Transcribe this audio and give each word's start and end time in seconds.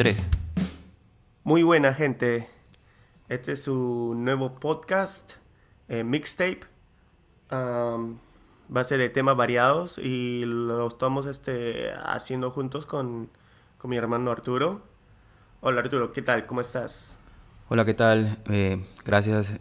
3. 0.00 0.16
Muy 1.44 1.62
buena 1.62 1.92
gente. 1.92 2.48
Este 3.28 3.52
es 3.52 3.64
su 3.64 4.14
nuevo 4.16 4.54
podcast, 4.54 5.32
eh, 5.90 6.04
Mixtape. 6.04 6.60
Um, 7.52 8.16
va 8.74 8.80
a 8.80 8.84
ser 8.84 8.98
de 8.98 9.10
temas 9.10 9.36
variados 9.36 9.98
y 9.98 10.44
lo 10.46 10.86
estamos 10.88 11.26
este, 11.26 11.92
haciendo 12.02 12.50
juntos 12.50 12.86
con, 12.86 13.28
con 13.76 13.90
mi 13.90 13.98
hermano 13.98 14.30
Arturo. 14.30 14.80
Hola 15.60 15.82
Arturo, 15.82 16.12
¿qué 16.12 16.22
tal? 16.22 16.46
¿Cómo 16.46 16.62
estás? 16.62 17.18
Hola, 17.68 17.84
¿qué 17.84 17.92
tal? 17.92 18.38
Eh, 18.48 18.82
gracias. 19.04 19.58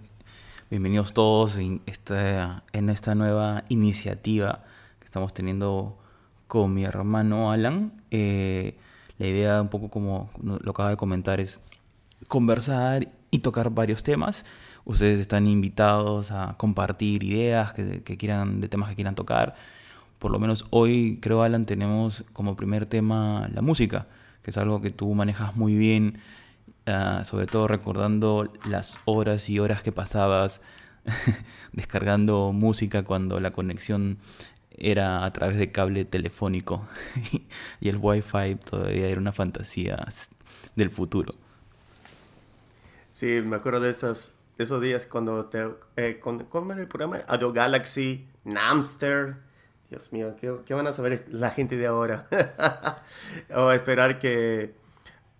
Bienvenidos 0.69 1.11
todos 1.11 1.57
en 1.57 1.81
esta, 1.85 2.63
en 2.71 2.89
esta 2.89 3.13
nueva 3.13 3.65
iniciativa 3.67 4.63
que 4.99 5.05
estamos 5.05 5.33
teniendo 5.33 5.97
con 6.47 6.73
mi 6.73 6.85
hermano 6.85 7.51
Alan. 7.51 8.01
Eh, 8.09 8.77
la 9.19 9.27
idea, 9.27 9.61
un 9.61 9.67
poco 9.67 9.89
como 9.89 10.31
lo 10.41 10.71
acaba 10.71 10.89
de 10.89 10.97
comentar, 10.97 11.39
es 11.39 11.61
conversar 12.27 13.09
y 13.31 13.39
tocar 13.39 13.69
varios 13.69 14.01
temas. 14.01 14.45
Ustedes 14.85 15.19
están 15.19 15.45
invitados 15.45 16.31
a 16.31 16.55
compartir 16.57 17.23
ideas 17.23 17.73
que, 17.73 18.17
quieran, 18.17 18.61
de 18.61 18.69
temas 18.69 18.89
que 18.89 18.95
quieran 18.95 19.15
tocar. 19.15 19.55
Por 20.19 20.31
lo 20.31 20.39
menos 20.39 20.65
hoy, 20.69 21.19
creo, 21.21 21.43
Alan, 21.43 21.65
tenemos 21.65 22.23
como 22.33 22.55
primer 22.55 22.85
tema 22.85 23.49
la 23.53 23.61
música, 23.61 24.07
que 24.41 24.51
es 24.51 24.57
algo 24.57 24.81
que 24.81 24.89
tú 24.89 25.13
manejas 25.13 25.55
muy 25.55 25.75
bien, 25.75 26.19
ah, 26.87 27.23
sobre 27.25 27.45
todo 27.45 27.67
recordando 27.67 28.51
las 28.65 28.99
horas 29.05 29.49
y 29.49 29.59
horas 29.59 29.83
que 29.83 29.91
pasabas 29.91 30.61
descargando 31.73 32.51
música 32.53 33.03
cuando 33.03 33.39
la 33.39 33.51
conexión 33.51 34.17
era 34.71 35.25
a 35.25 35.33
través 35.33 35.57
de 35.57 35.71
cable 35.71 36.05
telefónico 36.05 36.87
y 37.79 37.89
el 37.89 37.97
wifi 37.97 38.55
todavía 38.55 39.07
era 39.07 39.19
una 39.19 39.31
fantasía 39.31 40.07
del 40.75 40.89
futuro. 40.89 41.35
Sí, 43.11 43.41
me 43.43 43.57
acuerdo 43.57 43.81
de 43.81 43.89
esos, 43.89 44.31
esos 44.57 44.81
días 44.81 45.05
cuando 45.05 45.45
te... 45.47 45.67
Eh, 45.97 46.19
¿Cómo 46.21 46.71
era 46.71 46.81
el 46.81 46.87
programa? 46.87 47.19
Ado 47.27 47.51
Galaxy, 47.51 48.27
Namster. 48.45 49.35
Dios 49.89 50.13
mío, 50.13 50.35
¿qué, 50.39 50.73
van 50.73 50.87
a 50.87 50.93
saber 50.93 51.25
la 51.29 51.49
gente 51.49 51.75
de 51.75 51.87
ahora? 51.87 52.27
o 53.55 53.71
esperar 53.71 54.19
que 54.19 54.73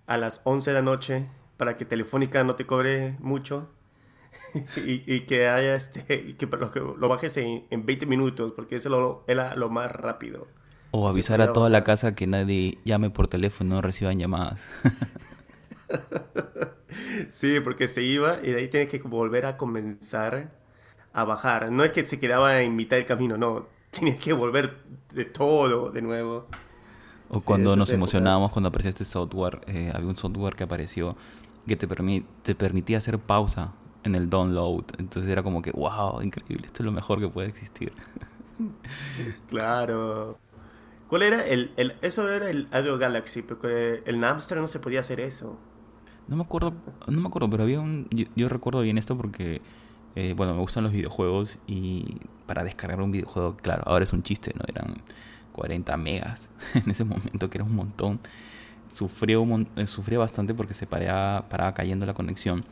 a 0.07 0.17
las 0.17 0.41
11 0.43 0.71
de 0.71 0.73
la 0.73 0.81
noche 0.81 1.29
para 1.55 1.77
que 1.77 1.85
Telefónica 1.85 2.43
no 2.43 2.55
te 2.55 2.65
cobre 2.65 3.15
mucho 3.19 3.69
y, 4.85 5.21
que 5.21 5.47
haya 5.47 5.75
este 5.75 6.35
que 6.35 6.45
lo, 6.47 6.97
lo 6.97 7.09
bajes 7.09 7.37
en, 7.37 7.65
20 7.71 8.05
minutos 8.05 8.53
porque 8.55 8.75
eso 8.75 8.89
lo, 8.89 9.23
era 9.27 9.55
lo 9.55 9.69
más 9.69 9.91
rápido. 9.91 10.47
O 10.91 11.07
avisar 11.07 11.39
a 11.41 11.53
toda 11.53 11.69
la 11.69 11.83
casa 11.83 12.15
que 12.15 12.25
nadie 12.25 12.79
llame 12.83 13.11
por 13.11 13.27
teléfono, 13.27 13.75
no 13.75 13.81
reciban 13.81 14.17
llamadas. 14.17 14.65
sí, 17.29 17.59
porque 17.63 17.87
se 17.87 18.01
iba 18.01 18.39
y 18.41 18.51
de 18.51 18.57
ahí 18.57 18.67
tienes 18.69 18.89
que 18.89 18.97
volver 18.99 19.45
a 19.45 19.55
comenzar 19.57 20.51
a 21.13 21.23
bajar. 21.25 21.71
No 21.71 21.83
es 21.83 21.91
que 21.91 22.05
se 22.05 22.19
quedaba 22.19 22.61
en 22.61 22.75
mitad 22.75 22.97
del 22.97 23.05
camino, 23.05 23.37
no. 23.37 23.67
Tienes 23.91 24.15
que 24.17 24.33
volver 24.33 24.77
de 25.13 25.25
todo 25.25 25.91
de 25.91 26.01
nuevo. 26.01 26.47
O 27.29 27.41
cuando 27.41 27.75
nos 27.75 27.91
emocionábamos 27.91 28.51
cuando 28.51 28.69
apareció 28.69 28.89
este 28.89 29.05
software, 29.05 29.61
eh, 29.67 29.91
había 29.93 30.09
un 30.09 30.17
software 30.17 30.55
que 30.55 30.63
apareció 30.63 31.15
que 31.67 31.75
te, 31.75 31.87
te 32.41 32.55
permitía 32.55 32.97
hacer 32.97 33.19
pausa 33.19 33.73
en 34.03 34.15
el 34.15 34.29
download. 34.29 34.85
Entonces 34.97 35.31
era 35.31 35.43
como 35.43 35.61
que, 35.61 35.71
wow, 35.71 36.21
increíble, 36.21 36.67
esto 36.67 36.83
es 36.83 36.85
lo 36.85 36.91
mejor 36.91 37.19
que 37.19 37.27
puede 37.27 37.47
existir. 37.47 37.93
claro. 39.49 40.37
¿Cuál 41.07 41.23
era 41.23 41.45
el, 41.45 41.71
el 41.75 41.95
eso 42.01 42.29
era 42.29 42.49
el 42.49 42.67
Audio 42.71 42.97
Galaxy? 42.97 43.41
Porque 43.41 44.03
el 44.05 44.19
Napster 44.19 44.59
no 44.59 44.67
se 44.67 44.79
podía 44.79 44.99
hacer 44.99 45.19
eso. 45.19 45.57
No 46.27 46.35
me 46.35 46.43
acuerdo, 46.43 46.73
no 47.07 47.19
me 47.19 47.27
acuerdo, 47.27 47.49
pero 47.49 47.63
había 47.63 47.79
un 47.79 48.07
yo, 48.35 48.49
recuerdo 48.49 48.81
bien 48.81 48.99
esto 48.99 49.17
porque 49.17 49.61
eh, 50.15 50.33
bueno, 50.37 50.53
me 50.53 50.59
gustan 50.59 50.83
los 50.83 50.93
videojuegos 50.93 51.57
y 51.65 52.17
para 52.45 52.63
descargar 52.63 53.01
un 53.01 53.11
videojuego, 53.11 53.57
claro, 53.57 53.81
ahora 53.87 54.03
es 54.03 54.13
un 54.13 54.21
chiste, 54.21 54.53
¿no? 54.55 54.63
Eran 54.67 55.01
40 55.53 55.97
megas 55.97 56.49
en 56.75 56.91
ese 56.91 57.03
momento, 57.03 57.49
que 57.49 57.57
era 57.57 57.65
un 57.65 57.75
montón. 57.75 58.19
Sufrió, 58.93 59.43
eh, 59.75 59.87
sufrió 59.87 60.19
bastante 60.19 60.53
porque 60.53 60.75
se 60.75 60.85
paraba, 60.85 61.49
paraba 61.49 61.73
cayendo 61.73 62.05
la 62.05 62.13
conexión. 62.13 62.63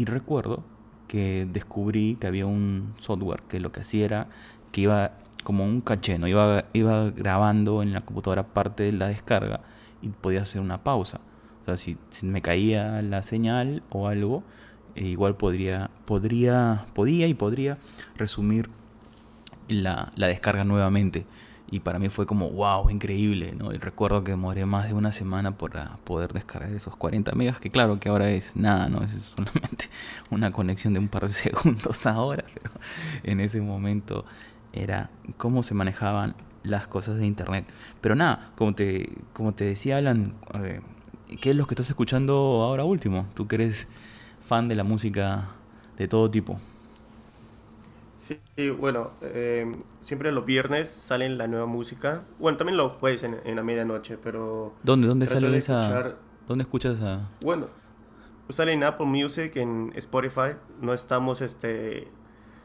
Y 0.00 0.06
recuerdo 0.06 0.64
que 1.08 1.46
descubrí 1.52 2.16
que 2.18 2.26
había 2.26 2.46
un 2.46 2.94
software 3.00 3.42
que 3.50 3.60
lo 3.60 3.70
que 3.70 3.80
hacía 3.80 4.06
era 4.06 4.28
que 4.72 4.80
iba 4.80 5.12
como 5.44 5.66
un 5.66 5.82
caché, 5.82 6.18
¿no? 6.18 6.26
Iba, 6.26 6.64
iba 6.72 7.10
grabando 7.10 7.82
en 7.82 7.92
la 7.92 8.00
computadora 8.00 8.44
parte 8.44 8.84
de 8.84 8.92
la 8.92 9.08
descarga 9.08 9.60
y 10.00 10.08
podía 10.08 10.40
hacer 10.40 10.62
una 10.62 10.82
pausa. 10.82 11.20
O 11.60 11.64
sea, 11.66 11.76
si, 11.76 11.98
me 12.22 12.40
caía 12.40 13.02
la 13.02 13.22
señal 13.22 13.82
o 13.90 14.08
algo, 14.08 14.42
eh, 14.94 15.04
igual 15.04 15.36
podría, 15.36 15.90
podría, 16.06 16.86
podía 16.94 17.26
y 17.26 17.34
podría 17.34 17.76
resumir 18.16 18.70
la, 19.68 20.12
la 20.16 20.28
descarga 20.28 20.64
nuevamente 20.64 21.26
y 21.70 21.80
para 21.80 21.98
mí 21.98 22.08
fue 22.08 22.26
como, 22.26 22.50
wow, 22.50 22.90
increíble, 22.90 23.54
¿no? 23.56 23.72
Y 23.72 23.78
recuerdo 23.78 24.24
que 24.24 24.32
demoré 24.32 24.66
más 24.66 24.88
de 24.88 24.94
una 24.94 25.12
semana 25.12 25.56
para 25.56 25.98
poder 26.04 26.32
descargar 26.32 26.72
esos 26.72 26.96
40 26.96 27.32
megas, 27.32 27.60
que 27.60 27.70
claro 27.70 28.00
que 28.00 28.08
ahora 28.08 28.30
es 28.30 28.56
nada, 28.56 28.88
¿no? 28.88 29.02
Es 29.02 29.10
solamente 29.36 29.88
una 30.30 30.50
conexión 30.50 30.94
de 30.94 31.00
un 31.00 31.08
par 31.08 31.28
de 31.28 31.32
segundos 31.32 32.06
ahora, 32.06 32.44
pero 32.54 32.74
en 33.22 33.40
ese 33.40 33.60
momento 33.60 34.24
era 34.72 35.10
cómo 35.36 35.62
se 35.62 35.74
manejaban 35.74 36.34
las 36.64 36.88
cosas 36.88 37.18
de 37.18 37.26
internet. 37.26 37.64
Pero 38.00 38.16
nada, 38.16 38.50
como 38.56 38.74
te, 38.74 39.10
como 39.32 39.54
te 39.54 39.64
decía 39.64 39.98
Alan, 39.98 40.34
eh, 40.54 40.80
¿qué 41.40 41.50
es 41.50 41.56
lo 41.56 41.66
que 41.66 41.74
estás 41.74 41.88
escuchando 41.88 42.34
ahora 42.64 42.84
último? 42.84 43.26
Tú 43.34 43.46
que 43.46 43.56
eres 43.56 43.86
fan 44.44 44.66
de 44.66 44.74
la 44.74 44.82
música 44.82 45.50
de 45.96 46.08
todo 46.08 46.28
tipo. 46.30 46.58
Sí, 48.20 48.38
bueno, 48.78 49.12
eh, 49.22 49.64
siempre 50.02 50.30
los 50.30 50.44
viernes 50.44 50.90
salen 50.90 51.38
la 51.38 51.46
nueva 51.46 51.64
música. 51.64 52.24
Bueno, 52.38 52.58
también 52.58 52.76
los 52.76 52.92
jueves 52.92 53.22
en, 53.22 53.40
en 53.44 53.56
la 53.56 53.62
medianoche, 53.62 54.18
pero... 54.18 54.74
¿Dónde, 54.82 55.08
dónde 55.08 55.26
sale 55.26 55.56
esa...? 55.56 56.16
¿Dónde 56.46 56.64
escuchas 56.64 56.98
esa...? 56.98 57.30
Bueno, 57.40 57.68
sale 58.50 58.74
en 58.74 58.84
Apple 58.84 59.06
Music, 59.06 59.56
en 59.56 59.92
Spotify. 59.96 60.56
No 60.82 60.92
estamos, 60.92 61.40
este... 61.40 62.08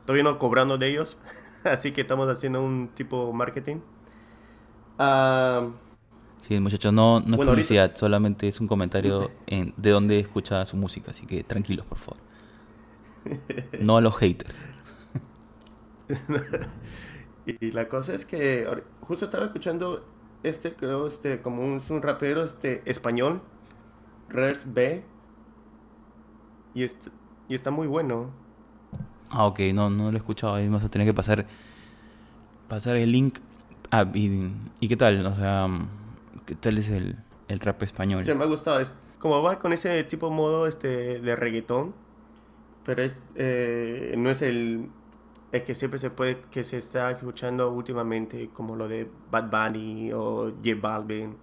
Todavía 0.05 0.23
no 0.23 0.37
cobrando 0.39 0.77
de 0.77 0.89
ellos. 0.89 1.21
así 1.63 1.93
que 1.93 2.01
estamos 2.01 2.27
haciendo 2.27 2.61
un 2.61 2.89
tipo 2.89 3.31
marketing. 3.31 3.77
Ah, 4.99 5.69
sí, 6.41 6.59
muchachos, 6.59 6.91
no, 6.91 7.21
no 7.21 7.37
es 7.37 7.47
publicidad, 7.47 7.95
solamente 7.95 8.49
es 8.49 8.59
un 8.59 8.67
comentario 8.67 9.31
en, 9.47 9.73
de 9.77 9.89
dónde 9.89 10.19
escucha 10.19 10.65
su 10.65 10.75
música. 10.75 11.11
Así 11.11 11.25
que 11.25 11.45
tranquilos, 11.45 11.85
por 11.85 11.97
favor. 11.97 12.19
No 13.79 13.95
a 13.95 14.01
los 14.01 14.17
haters. 14.17 14.74
y 17.45 17.71
la 17.71 17.87
cosa 17.87 18.13
es 18.13 18.25
que 18.25 18.67
justo 19.01 19.25
estaba 19.25 19.45
escuchando 19.45 20.05
este, 20.43 20.73
creo, 20.73 21.07
este, 21.07 21.41
como 21.41 21.63
un, 21.63 21.77
es 21.77 21.89
un 21.89 22.01
rapero 22.01 22.43
este, 22.43 22.83
español, 22.85 23.41
Rers 24.29 24.71
B, 24.71 25.03
y, 26.73 26.83
y 26.83 27.55
está 27.55 27.71
muy 27.71 27.87
bueno. 27.87 28.29
Ah, 29.29 29.47
ok, 29.47 29.59
no, 29.73 29.89
no 29.89 30.11
lo 30.11 30.17
he 30.17 30.19
escuchado, 30.19 30.55
ahí 30.55 30.69
vas 30.69 30.83
a 30.83 30.89
tener 30.89 31.07
que 31.07 31.13
pasar, 31.13 31.45
pasar 32.67 32.95
el 32.95 33.11
link. 33.11 33.39
Ah, 33.91 34.05
y, 34.13 34.87
qué 34.87 34.97
tal? 34.97 35.25
O 35.25 35.35
sea, 35.35 35.67
¿qué 36.45 36.55
tal 36.55 36.77
es 36.77 36.89
el, 36.89 37.17
el 37.47 37.59
rap 37.59 37.81
español? 37.83 38.23
Sí, 38.23 38.33
me 38.33 38.43
ha 38.43 38.47
gustado, 38.47 38.79
es 38.79 38.93
como 39.19 39.41
va 39.41 39.57
con 39.57 39.73
ese 39.73 40.03
tipo 40.03 40.29
de 40.29 40.35
modo 40.35 40.67
este, 40.67 41.19
de 41.19 41.35
reggaetón, 41.35 41.95
pero 42.83 43.01
es, 43.01 43.17
eh, 43.33 44.13
no 44.17 44.29
es 44.29 44.43
el 44.43 44.89
es 45.55 45.63
que 45.63 45.73
siempre 45.73 45.99
se 45.99 46.09
puede, 46.09 46.41
que 46.51 46.65
se 46.65 46.77
está 46.77 47.09
escuchando 47.11 47.71
últimamente, 47.71 48.49
como 48.51 48.75
lo 48.75 48.89
de 48.89 49.09
Bad 49.31 49.49
Bunny 49.49 50.11
o 50.11 50.51
J 50.63 50.75
Balvin. 50.81 51.37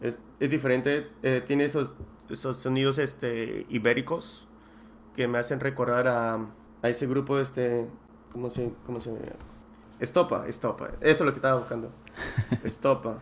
Es, 0.00 0.18
es 0.38 0.50
diferente, 0.50 1.10
eh, 1.22 1.42
tiene 1.44 1.66
esos, 1.66 1.92
esos 2.30 2.56
sonidos 2.56 2.98
este, 2.98 3.66
ibéricos 3.68 4.48
que 5.14 5.28
me 5.28 5.36
hacen 5.36 5.60
recordar 5.60 6.08
a, 6.08 6.38
a 6.80 6.88
ese 6.88 7.06
grupo, 7.06 7.38
este, 7.38 7.86
¿cómo 8.32 8.50
se, 8.50 8.72
cómo 8.86 8.98
se 8.98 9.12
Estopa, 9.98 10.46
Estopa, 10.48 10.92
eso 11.00 11.00
es 11.02 11.20
lo 11.20 11.32
que 11.32 11.36
estaba 11.36 11.58
buscando. 11.58 11.92
Estopa. 12.64 13.18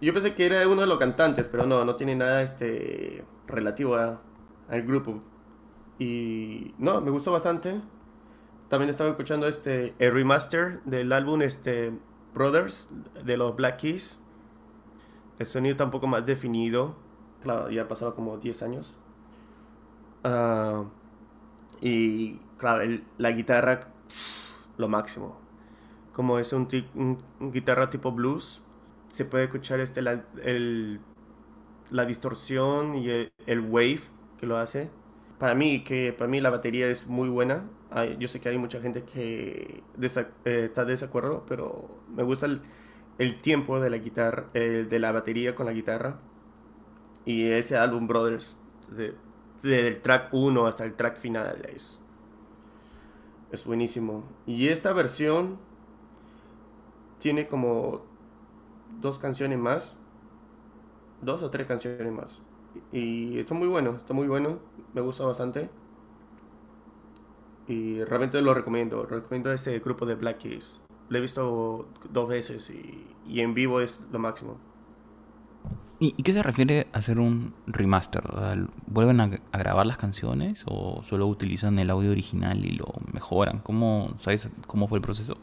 yo 0.00 0.14
pensé 0.14 0.34
que 0.34 0.46
era 0.46 0.66
uno 0.66 0.80
de 0.80 0.86
los 0.86 0.98
cantantes, 0.98 1.48
pero 1.48 1.66
no, 1.66 1.84
no 1.84 1.96
tiene 1.96 2.16
nada 2.16 2.40
este, 2.40 3.26
relativo 3.46 3.96
a, 3.96 4.22
al 4.70 4.82
grupo. 4.84 5.20
Y 5.98 6.74
no, 6.78 7.02
me 7.02 7.10
gustó 7.10 7.30
bastante. 7.32 7.78
También 8.68 8.90
estaba 8.90 9.10
escuchando 9.10 9.46
este 9.46 9.94
el 9.98 10.12
remaster 10.12 10.82
del 10.84 11.12
álbum 11.12 11.42
este 11.42 11.92
Brothers 12.34 12.90
de 13.24 13.36
los 13.36 13.54
Black 13.56 13.78
Keys. 13.78 14.18
El 15.38 15.46
sonido 15.46 15.72
está 15.72 15.84
un 15.84 15.90
poco 15.90 16.06
más 16.06 16.26
definido. 16.26 16.96
Claro, 17.42 17.70
ya 17.70 17.86
pasado 17.86 18.14
como 18.14 18.38
10 18.38 18.62
años. 18.62 18.98
Ah, 20.24 20.84
y 21.80 22.38
claro, 22.58 23.00
la 23.18 23.30
guitarra, 23.30 23.88
lo 24.76 24.88
máximo. 24.88 25.38
Como 26.12 26.38
es 26.38 26.52
un, 26.52 26.66
un, 26.94 27.52
guitarra 27.52 27.90
tipo 27.90 28.10
blues, 28.12 28.62
se 29.08 29.24
puede 29.24 29.44
escuchar 29.44 29.80
este, 29.80 30.02
la, 30.02 30.24
el, 30.42 31.00
la 31.90 32.06
distorsión 32.06 32.96
y 32.96 33.10
el, 33.10 33.32
el, 33.46 33.60
wave 33.60 34.00
que 34.38 34.46
lo 34.46 34.56
hace. 34.56 34.90
Para 35.38 35.54
mí, 35.54 35.84
que 35.84 36.12
para 36.12 36.28
mí 36.28 36.40
la 36.40 36.50
batería 36.50 36.88
es 36.88 37.06
muy 37.06 37.28
buena. 37.28 37.64
Yo 38.18 38.28
sé 38.28 38.40
que 38.40 38.48
hay 38.48 38.58
mucha 38.58 38.80
gente 38.80 39.04
que 39.04 39.82
eh, 40.00 40.64
está 40.64 40.84
de 40.84 40.92
desacuerdo, 40.92 41.44
pero 41.48 41.88
me 42.14 42.22
gusta 42.22 42.46
el, 43.18 43.40
tiempo 43.40 43.80
de 43.80 43.90
la 43.90 43.98
guitarra, 43.98 44.46
eh, 44.54 44.86
de 44.88 44.98
la 44.98 45.12
batería 45.12 45.54
con 45.54 45.66
la 45.66 45.72
guitarra. 45.72 46.18
Y 47.24 47.46
ese 47.50 47.76
álbum 47.76 48.06
Brothers, 48.06 48.56
desde 49.62 49.88
el 49.88 50.00
track 50.00 50.32
1 50.32 50.66
hasta 50.66 50.84
el 50.84 50.94
track 50.94 51.18
final, 51.18 51.62
es, 51.74 52.00
es 53.50 53.64
buenísimo. 53.64 54.24
Y 54.46 54.68
esta 54.68 54.92
versión 54.92 55.58
tiene 57.18 57.48
como 57.48 58.02
dos 59.00 59.18
canciones 59.18 59.58
más. 59.58 59.98
Dos 61.22 61.42
o 61.42 61.50
tres 61.50 61.66
canciones 61.66 62.12
más. 62.12 62.42
Y 62.92 63.38
está 63.38 63.54
muy 63.54 63.68
bueno, 63.68 63.96
está 63.96 64.12
muy 64.12 64.28
bueno. 64.28 64.58
Me 64.92 65.00
gusta 65.00 65.24
bastante. 65.24 65.70
Y 67.68 68.04
realmente 68.04 68.40
lo 68.42 68.54
recomiendo. 68.54 69.04
Recomiendo 69.06 69.52
ese 69.52 69.78
grupo 69.80 70.06
de 70.06 70.14
Black 70.14 70.38
Keys. 70.38 70.80
Lo 71.08 71.18
he 71.18 71.20
visto 71.20 71.88
dos 72.10 72.28
veces 72.28 72.70
y, 72.70 73.40
en 73.40 73.54
vivo 73.54 73.80
es 73.80 74.04
lo 74.12 74.18
máximo. 74.18 74.58
¿Y, 75.98 76.22
qué 76.22 76.32
se 76.32 76.42
refiere 76.42 76.88
a 76.92 76.98
hacer 76.98 77.18
un 77.18 77.54
remaster? 77.66 78.22
¿Vuelven 78.86 79.20
a, 79.20 79.30
grabar 79.52 79.86
las 79.86 79.98
canciones 79.98 80.64
o 80.66 81.02
solo 81.02 81.26
utilizan 81.26 81.78
el 81.78 81.90
audio 81.90 82.10
original 82.10 82.64
y 82.64 82.72
lo 82.72 82.86
mejoran? 83.12 83.60
¿Cómo, 83.60 84.14
¿Sabes 84.18 84.48
cómo 84.66 84.88
fue 84.88 84.98
el 84.98 85.02
proceso? 85.02 85.38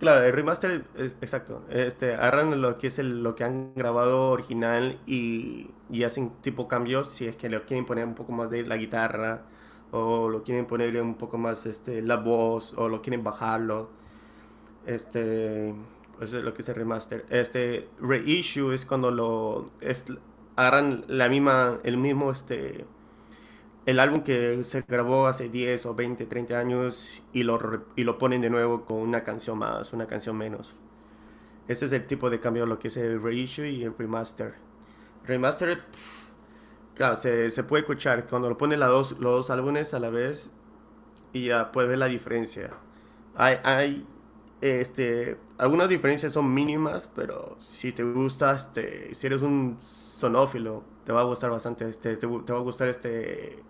Claro, 0.00 0.24
el 0.24 0.32
remaster, 0.32 0.84
es, 0.96 1.16
exacto. 1.20 1.62
Este, 1.70 2.14
agarran 2.14 2.60
lo 2.60 2.78
que 2.78 2.88
es 2.88 2.98
el, 2.98 3.22
lo 3.22 3.36
que 3.36 3.44
han 3.44 3.72
grabado 3.74 4.30
original 4.30 4.98
y, 5.06 5.70
y 5.90 6.02
hacen 6.02 6.32
tipo 6.40 6.66
cambios 6.66 7.10
si 7.10 7.26
es 7.26 7.36
que 7.36 7.48
lo 7.48 7.64
quieren 7.64 7.86
poner 7.86 8.06
un 8.06 8.14
poco 8.14 8.32
más 8.32 8.50
de 8.50 8.66
la 8.66 8.76
guitarra 8.76 9.44
o 9.96 10.28
lo 10.28 10.42
quieren 10.42 10.66
ponerle 10.66 11.00
un 11.00 11.14
poco 11.14 11.38
más 11.38 11.66
este, 11.66 12.02
la 12.02 12.16
voz 12.16 12.74
o 12.76 12.88
lo 12.88 13.00
quieren 13.00 13.22
bajarlo. 13.22 13.90
Este, 14.86 15.68
eso 16.20 16.38
es 16.38 16.44
lo 16.44 16.52
que 16.52 16.62
es 16.62 16.68
el 16.68 16.74
remaster. 16.74 17.24
Este 17.30 17.88
reissue 18.00 18.72
es 18.74 18.84
cuando 18.84 19.12
lo 19.12 19.70
es, 19.80 20.04
agarran 20.56 21.04
la 21.06 21.28
misma, 21.28 21.78
el 21.84 21.96
mismo 21.96 22.32
este 22.32 22.84
el 23.86 24.00
álbum 24.00 24.22
que 24.22 24.64
se 24.64 24.82
grabó 24.82 25.26
hace 25.26 25.48
10 25.48 25.86
o 25.86 25.94
20, 25.94 26.24
30 26.26 26.58
años 26.58 27.22
y 27.32 27.42
lo, 27.44 27.84
y 27.94 28.02
lo 28.04 28.18
ponen 28.18 28.40
de 28.40 28.50
nuevo 28.50 28.84
con 28.86 28.96
una 28.96 29.22
canción 29.22 29.58
más, 29.58 29.92
una 29.92 30.06
canción 30.06 30.36
menos. 30.36 30.76
Ese 31.68 31.86
es 31.86 31.92
el 31.92 32.06
tipo 32.06 32.30
de 32.30 32.40
cambio 32.40 32.66
lo 32.66 32.78
que 32.78 32.88
es 32.88 32.96
el 32.96 33.22
reissue 33.22 33.70
y 33.70 33.84
el 33.84 33.96
remaster. 33.96 34.54
Remaster, 35.24 35.82
claro, 36.94 37.16
se, 37.16 37.50
se, 37.50 37.64
puede 37.64 37.82
escuchar 37.82 38.26
cuando 38.28 38.48
lo 38.48 38.56
ponen 38.56 38.80
dos, 38.80 39.12
los 39.12 39.20
dos 39.20 39.50
álbumes 39.50 39.94
a 39.94 40.00
la 40.00 40.10
vez 40.10 40.50
y 41.32 41.46
ya 41.46 41.72
puedes 41.72 41.88
ver 41.88 41.98
la 41.98 42.06
diferencia. 42.06 42.70
Hay, 43.36 43.58
hay 43.64 44.06
este, 44.60 45.36
algunas 45.58 45.88
diferencias 45.88 46.32
son 46.32 46.52
mínimas, 46.52 47.10
pero 47.14 47.56
si 47.60 47.92
te 47.92 48.02
gusta, 48.02 48.54
este, 48.54 49.14
si 49.14 49.26
eres 49.26 49.42
un 49.42 49.78
sonófilo, 49.80 50.84
te 51.04 51.12
va 51.12 51.20
a 51.20 51.24
gustar 51.24 51.50
bastante, 51.50 51.88
este, 51.88 52.16
te, 52.16 52.26
te 52.26 52.52
va 52.52 52.58
a 52.58 52.62
gustar 52.62 52.88
este 52.88 53.62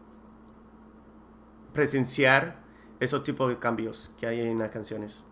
presenciar 1.73 2.62
esos 3.00 3.25
tipos 3.25 3.49
de 3.49 3.59
cambios 3.59 4.12
que 4.19 4.26
hay 4.26 4.41
en 4.41 4.59
las 4.59 4.71
canciones. 4.71 5.25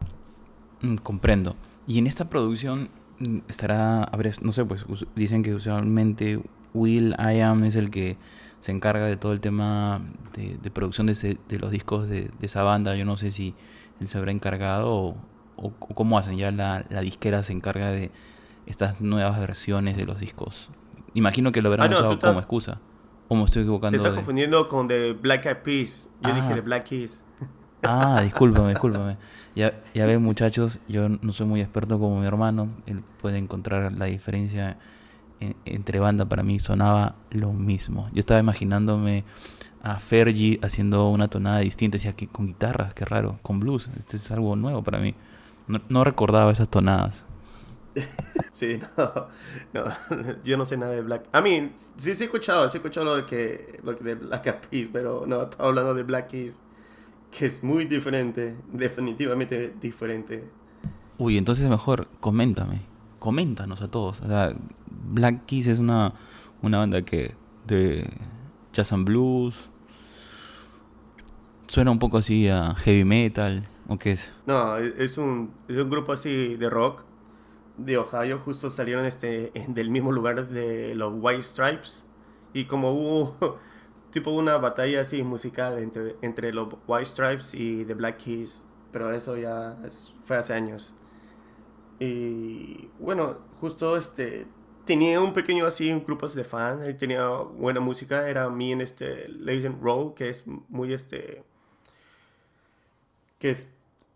Mm, 0.81 0.97
comprendo. 0.97 1.57
Y 1.87 1.99
en 1.99 2.07
esta 2.07 2.29
producción 2.29 2.91
estará, 3.49 4.11
no 4.43 4.53
sé, 4.53 4.65
pues 4.65 4.85
dicen 5.15 5.43
que 5.43 5.55
usualmente 5.55 6.41
Will 6.75 7.15
I 7.19 7.41
Am 7.41 7.65
es 7.65 7.77
el 7.77 7.91
que 7.91 8.17
se 8.61 8.71
encarga 8.71 9.07
de 9.07 9.17
todo 9.17 9.33
el 9.33 9.41
tema 9.41 10.01
de, 10.35 10.71
producción 10.71 11.07
de, 11.07 11.39
de 11.49 11.59
los 11.59 11.71
discos 11.71 12.09
de, 12.09 12.31
esa 12.41 12.63
banda. 12.63 12.95
Yo 12.95 13.05
no 13.05 13.17
sé 13.17 13.31
si 13.31 13.55
él 14.01 14.09
se 14.09 14.19
habrá 14.19 14.31
encargado 14.31 15.17
o, 15.57 15.73
cómo 15.95 16.19
hacen. 16.19 16.37
Ya 16.37 16.51
la, 16.51 16.85
la, 16.89 17.01
disquera 17.01 17.43
se 17.43 17.53
encarga 17.53 17.91
de 17.91 18.11
estas 18.67 19.01
nuevas 19.01 19.39
versiones 19.41 19.97
de 19.97 20.05
los 20.05 20.19
discos. 20.19 20.71
Imagino 21.15 21.53
que 21.53 21.61
lo 21.61 21.71
habrán 21.71 21.93
ah, 21.93 21.97
usado 21.97 22.19
como 22.19 22.39
excusa. 22.39 22.81
¿O 23.29 23.35
me 23.35 23.45
estoy 23.45 23.63
equivocando? 23.63 23.99
Te 23.99 24.03
estás 24.03 24.15
confundiendo 24.15 24.69
con 24.69 24.89
The 24.89 25.13
Black 25.15 25.47
Eyed 25.47 25.57
Peas. 25.59 26.11
Yo 26.21 26.35
dije 26.35 26.49
The 26.55 26.61
ah. 26.61 26.63
Black 26.63 26.85
Keys. 26.85 27.25
Ah, 27.83 28.21
discúlpame, 28.23 28.71
discúlpame. 28.71 29.17
Ya, 29.55 29.83
ya 29.93 30.07
ven, 30.07 30.23
muchachos, 30.23 30.79
yo 30.89 31.09
no 31.09 31.33
soy 31.33 31.47
muy 31.47 31.61
experto 31.61 31.99
como 31.99 32.21
mi 32.21 32.27
hermano. 32.27 32.69
Él 32.87 33.03
puede 33.21 33.39
encontrar 33.39 33.93
la 33.93 34.07
diferencia 34.07 34.79
entre 35.65 35.99
banda. 35.99 36.27
Para 36.27 36.43
mí 36.43 36.61
sonaba 36.61 37.17
lo 37.31 37.53
mismo. 37.53 38.09
Yo 38.13 38.21
estaba 38.21 38.41
imaginándome 38.41 39.25
a 39.83 39.99
Fergie 39.99 40.59
haciendo 40.63 41.09
una 41.09 41.29
tonada 41.29 41.59
distinta. 41.59 41.97
Decía 41.97 42.13
que 42.13 42.29
con 42.29 42.47
guitarras, 42.47 42.95
qué 42.95 43.05
raro. 43.05 43.39
Con 43.43 43.61
blues. 43.61 43.91
Este 43.99 44.17
es 44.17 44.31
algo 44.31 44.57
nuevo 44.57 44.83
para 44.83 44.99
mí. 44.99 45.15
No, 45.89 46.05
recordaba 46.05 46.53
esas 46.53 46.69
tonadas. 46.69 47.25
sí, 48.53 48.81
no, 49.75 49.85
yo 50.45 50.57
no 50.57 50.65
sé 50.65 50.77
nada 50.77 50.93
de 50.93 51.03
Black. 51.03 51.29
I 51.35 51.43
mean, 51.43 51.73
sí, 51.97 52.15
sí 52.15 52.25
he 52.25 52.27
escuchado, 52.27 52.69
sí 52.69 52.79
he 52.79 52.81
escuchado 52.81 53.05
lo 53.05 53.17
de 53.17 53.27
que, 53.27 53.81
lo 53.85 53.93
de 53.93 54.15
Black 54.15 54.47
Eyed 54.47 54.55
Peas, 54.71 54.89
pero 54.91 55.25
no, 55.27 55.43
estaba 55.43 55.69
hablando 55.69 55.93
de 55.93 56.03
Black 56.03 56.29
Keys, 56.29 56.59
que 57.37 57.47
es 57.47 57.65
muy 57.65 57.87
diferente, 57.87 58.57
definitivamente 58.73 59.75
diferente. 59.81 60.45
Uy, 61.19 61.39
entonces 61.39 61.69
mejor, 61.69 62.09
coméntame, 62.21 62.83
coméntanos 63.19 63.83
a 63.83 63.89
todos. 63.89 64.21
O 64.21 64.27
sea, 64.27 64.55
Black 64.87 65.47
Keys 65.47 65.67
es 65.67 65.79
una, 65.79 66.15
una 66.61 66.79
banda 66.79 67.03
que 67.03 67.35
de 67.67 68.09
jazz 68.73 68.93
and 68.93 69.05
blues, 69.05 69.55
suena 71.67 71.91
un 71.91 71.99
poco 71.99 72.19
así 72.19 72.49
a 72.49 72.75
heavy 72.75 73.05
metal, 73.05 73.67
¿o 73.89 73.99
qué 73.99 74.13
es? 74.13 74.33
No, 74.47 74.77
es 74.77 75.19
un, 75.19 75.53
es 75.69 75.77
un 75.77 75.91
grupo 75.91 76.13
así 76.13 76.57
de 76.57 76.69
rock 76.69 77.03
de 77.77 77.97
Ohio 77.97 78.39
justo 78.39 78.71
salieron 78.71 79.07
este, 79.07 79.53
del 79.69 79.91
mismo 79.91 80.13
lugar 80.13 80.49
de 80.49 80.95
los 80.95 81.13
White 81.17 81.43
Stripes. 81.43 82.07
Y 82.55 82.65
como 82.65 82.93
hubo 82.93 83.59
tipo 84.13 84.31
una 84.31 84.59
batalla 84.59 85.01
así 85.01 85.23
musical 85.23 85.79
entre, 85.79 86.17
entre 86.23 86.53
los 86.53 86.69
White 86.87 87.07
Stripes 87.07 87.55
y 87.55 87.85
The 87.85 87.95
Black 87.95 88.19
Keys. 88.19 88.65
Pero 88.93 89.11
eso 89.11 89.37
ya 89.37 89.77
fue 90.25 90.37
hace 90.37 90.55
años. 90.55 90.95
Y 91.99 92.91
bueno, 92.99 93.39
justo 93.61 93.97
este 93.97 94.47
tenía 94.85 95.21
un 95.21 95.33
pequeño 95.33 95.67
así 95.67 95.91
un 95.91 96.05
grupo 96.05 96.29
de 96.29 96.45
fans, 96.45 96.99
tenía 96.99 97.27
buena 97.29 97.81
música, 97.81 98.29
era 98.29 98.49
mí 98.51 98.73
en 98.73 98.81
este 98.81 99.29
Legend 99.29 99.83
Row, 99.83 100.15
que 100.15 100.29
es 100.29 100.45
muy 100.47 100.93
este 100.93 101.45
que 103.39 103.51
es, 103.51 103.69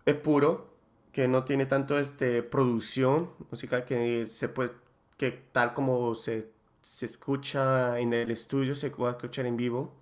es 0.04 0.14
puro, 0.16 0.68
que 1.12 1.28
no 1.28 1.44
tiene 1.44 1.66
tanto 1.66 1.98
este 1.98 2.42
producción 2.42 3.30
musical 3.50 3.84
que 3.84 4.26
se 4.28 4.48
puede 4.48 4.72
que 5.16 5.32
tal 5.52 5.74
como 5.74 6.14
se, 6.14 6.50
se 6.86 7.06
escucha 7.06 7.98
en 7.98 8.12
el 8.12 8.30
estudio 8.30 8.74
se 8.76 8.90
puede 8.90 9.12
escuchar 9.12 9.46
en 9.46 9.56
vivo. 9.56 9.92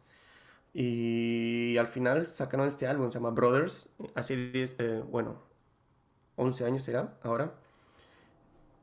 Y 0.75 1.77
al 1.79 1.87
final 1.87 2.27
sacaron 2.27 2.69
este 2.69 2.87
álbum 2.87 3.11
se 3.11 3.19
llama 3.19 3.31
Brothers 3.31 3.89
así 4.15 4.35
eh, 4.55 5.03
bueno 5.11 5.37
11 6.37 6.67
años 6.67 6.83
será 6.85 7.17
ahora. 7.23 7.55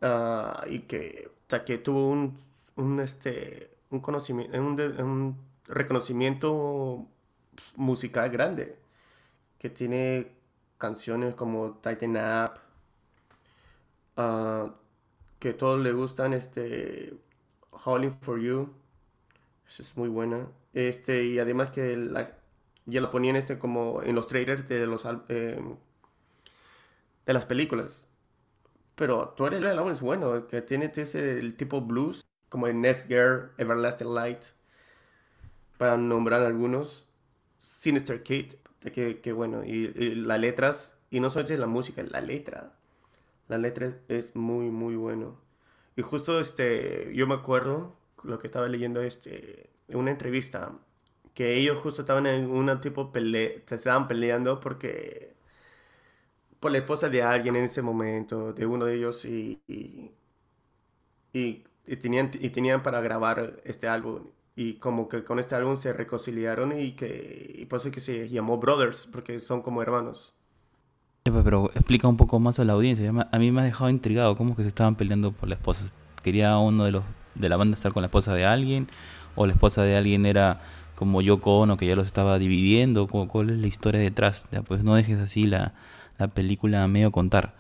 Ah, 0.01 0.65
y 0.67 0.79
que 0.79 1.29
que 1.65 1.77
tuvo 1.77 2.09
un, 2.09 2.39
un 2.77 2.99
este 3.01 3.71
un 3.91 3.99
conocimiento 3.99 4.57
un, 4.57 4.79
un 5.01 5.37
reconocimiento 5.65 7.05
musical 7.75 8.29
grande 8.31 8.77
que 9.59 9.69
tiene 9.69 10.31
canciones 10.79 11.35
como 11.35 11.73
Tighten 11.81 12.17
Up, 12.17 12.53
uh, 14.17 14.71
que 15.39 15.53
todos 15.53 15.79
le 15.79 15.91
gustan, 15.91 16.33
este, 16.33 17.13
Howling 17.85 18.17
for 18.21 18.39
You, 18.39 18.69
es 19.67 19.97
muy 19.97 20.09
buena, 20.09 20.47
este, 20.73 21.23
y 21.25 21.39
además 21.39 21.71
que 21.71 21.95
la, 21.97 22.37
ya 22.85 23.01
lo 23.01 23.11
ponían 23.11 23.35
este 23.35 23.57
como 23.57 24.01
en 24.03 24.15
los 24.15 24.27
trailers 24.27 24.67
de 24.67 24.85
los 24.85 25.05
eh, 25.29 25.61
de 27.25 27.33
las 27.33 27.45
películas. 27.45 28.05
Pero 28.95 29.29
todo 29.29 29.47
el 29.47 29.65
álbum 29.65 29.91
es 29.91 30.01
bueno, 30.01 30.47
que 30.47 30.61
tiene 30.61 30.91
ese 30.95 31.39
el 31.39 31.55
tipo 31.55 31.81
blues, 31.81 32.25
como 32.49 32.67
en 32.67 32.81
Nest 32.81 33.07
Girl, 33.07 33.51
Everlasting 33.57 34.13
Light, 34.13 34.43
para 35.77 35.97
nombrar 35.97 36.43
algunos. 36.43 37.07
Sinister 37.57 38.23
Kid, 38.23 38.53
que, 38.91 39.33
bueno, 39.33 39.63
y, 39.63 39.87
las 40.15 40.39
letras, 40.39 40.97
y 41.11 41.19
no 41.19 41.29
solamente 41.29 41.57
la 41.57 41.67
música, 41.67 42.03
la 42.03 42.21
letra. 42.21 42.73
La 43.47 43.57
letra 43.57 43.95
es 44.07 44.35
muy, 44.35 44.71
muy 44.71 44.95
bueno. 44.95 45.37
Y 45.95 46.01
justo 46.01 46.39
este, 46.39 47.11
yo 47.15 47.27
me 47.27 47.35
acuerdo 47.35 47.95
lo 48.23 48.39
que 48.39 48.47
estaba 48.47 48.67
leyendo 48.67 49.01
este, 49.01 49.69
una 49.89 50.11
entrevista, 50.11 50.73
que 51.33 51.55
ellos 51.55 51.79
justo 51.81 52.01
estaban 52.01 52.25
en 52.27 52.49
un 52.49 52.81
tipo 52.81 53.11
pelea, 53.11 53.51
estaban 53.69 54.07
peleando 54.07 54.59
porque 54.59 55.35
por 56.59 56.71
la 56.71 56.77
esposa 56.79 57.09
de 57.09 57.21
alguien 57.23 57.55
en 57.55 57.65
ese 57.65 57.81
momento, 57.81 58.53
de 58.53 58.65
uno 58.65 58.85
de 58.85 58.95
ellos, 58.95 59.25
y, 59.25 59.61
y, 61.33 61.63
tenían, 62.01 62.31
y 62.33 62.49
tenían 62.49 62.83
para 62.83 63.01
grabar 63.01 63.61
este 63.65 63.87
álbum. 63.87 64.27
Y 64.55 64.75
como 64.75 65.07
que 65.09 65.23
con 65.23 65.39
este 65.39 65.55
álbum 65.55 65.77
se 65.77 65.93
reconciliaron 65.93 66.77
y 66.77 66.95
que 66.95 67.65
por 67.69 67.79
eso 67.79 67.91
que 67.91 68.01
se 68.01 68.29
llamó 68.29 68.57
Brothers, 68.57 69.07
porque 69.11 69.39
son 69.39 69.61
como 69.61 69.81
hermanos. 69.81 70.35
Pero 71.23 71.69
explica 71.75 72.07
un 72.07 72.17
poco 72.17 72.39
más 72.39 72.59
a 72.59 72.65
la 72.65 72.73
audiencia. 72.73 73.11
A 73.31 73.39
mí 73.39 73.51
me 73.51 73.61
ha 73.61 73.63
dejado 73.63 73.89
intrigado 73.89 74.35
cómo 74.35 74.55
que 74.55 74.63
se 74.63 74.69
estaban 74.69 74.95
peleando 74.95 75.31
por 75.31 75.47
la 75.49 75.55
esposa. 75.55 75.85
Quería 76.23 76.57
uno 76.57 76.85
de 76.85 76.91
los 76.91 77.03
de 77.35 77.47
la 77.47 77.57
banda 77.57 77.75
estar 77.75 77.93
con 77.93 78.01
la 78.01 78.07
esposa 78.07 78.33
de 78.33 78.45
alguien 78.45 78.87
o 79.35 79.45
la 79.45 79.53
esposa 79.53 79.83
de 79.83 79.95
alguien 79.95 80.25
era 80.25 80.61
como 80.95 81.21
Yoko 81.21 81.59
Ono 81.59 81.77
que 81.77 81.87
ya 81.87 81.95
los 81.95 82.07
estaba 82.07 82.39
dividiendo. 82.39 83.07
¿Cuál 83.07 83.51
es 83.51 83.59
la 83.59 83.67
historia 83.67 83.99
detrás? 83.99 84.47
Pues 84.67 84.83
no 84.83 84.95
dejes 84.95 85.19
así 85.19 85.43
la, 85.43 85.73
la 86.17 86.27
película 86.27 86.87
medio 86.87 87.11
contar. 87.11 87.55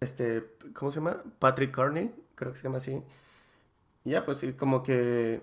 Este, 0.00 0.44
¿cómo 0.74 0.90
se 0.92 1.00
llama? 1.00 1.22
Patrick 1.38 1.74
Carney, 1.74 2.10
creo 2.34 2.52
que 2.52 2.58
se 2.58 2.64
llama 2.64 2.78
así. 2.78 3.02
Ya, 4.04 4.24
pues 4.24 4.44
como 4.58 4.82
que 4.82 5.40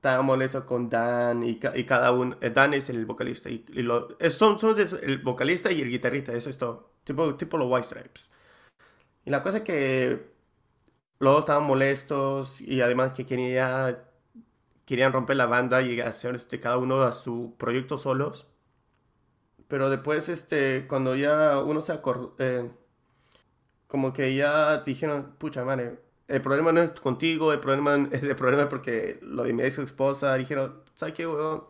estaba 0.00 0.22
molesto 0.22 0.64
con 0.64 0.88
Dan 0.88 1.42
y, 1.42 1.60
y, 1.74 1.84
cada 1.84 2.12
uno. 2.12 2.34
Eh, 2.40 2.48
Dan 2.48 2.72
es 2.72 2.88
el 2.88 3.04
vocalista 3.04 3.50
y, 3.50 3.62
lo, 3.82 4.16
son, 4.30 4.58
son 4.58 4.74
el 5.02 5.18
vocalista 5.18 5.70
y 5.70 5.82
el 5.82 5.90
guitarrista, 5.90 6.32
eso 6.32 6.48
es 6.48 6.56
todo. 6.56 6.94
Tipo, 7.04 7.34
tipo 7.36 7.58
los 7.58 7.70
White 7.70 7.86
Stripes. 7.86 8.30
Y 9.26 9.30
la 9.30 9.42
cosa 9.42 9.58
es 9.58 9.64
que 9.64 10.32
dos 11.18 11.40
estaban 11.40 11.64
molestos 11.64 12.62
y 12.62 12.80
además 12.80 13.12
que 13.12 13.26
quería, 13.26 14.08
querían 14.86 15.12
romper 15.12 15.36
la 15.36 15.46
banda 15.46 15.82
y 15.82 16.00
hacer 16.00 16.34
este, 16.34 16.60
cada 16.60 16.78
uno 16.78 17.02
a 17.02 17.12
su 17.12 17.54
proyecto 17.58 17.98
solos. 17.98 18.46
Pero 19.68 19.90
después, 19.90 20.30
este, 20.30 20.86
cuando 20.88 21.14
ya 21.14 21.58
uno 21.60 21.82
se 21.82 21.92
acordó, 21.92 22.34
eh, 22.38 22.70
como 23.86 24.14
que 24.14 24.34
ya 24.34 24.78
dijeron, 24.78 25.34
pucha 25.38 25.64
madre, 25.64 26.00
el 26.30 26.40
problema 26.40 26.72
no 26.72 26.80
es 26.80 26.90
contigo, 27.00 27.52
el 27.52 27.60
problema 27.60 27.96
es 28.12 28.22
el 28.22 28.36
problema 28.36 28.68
porque 28.68 29.18
lo 29.22 29.42
de 29.42 29.52
mi 29.52 29.62
ex 29.62 29.78
esposa. 29.78 30.34
Dijeron, 30.34 30.80
¿sabes 30.94 31.14
qué, 31.14 31.26
weón? 31.26 31.64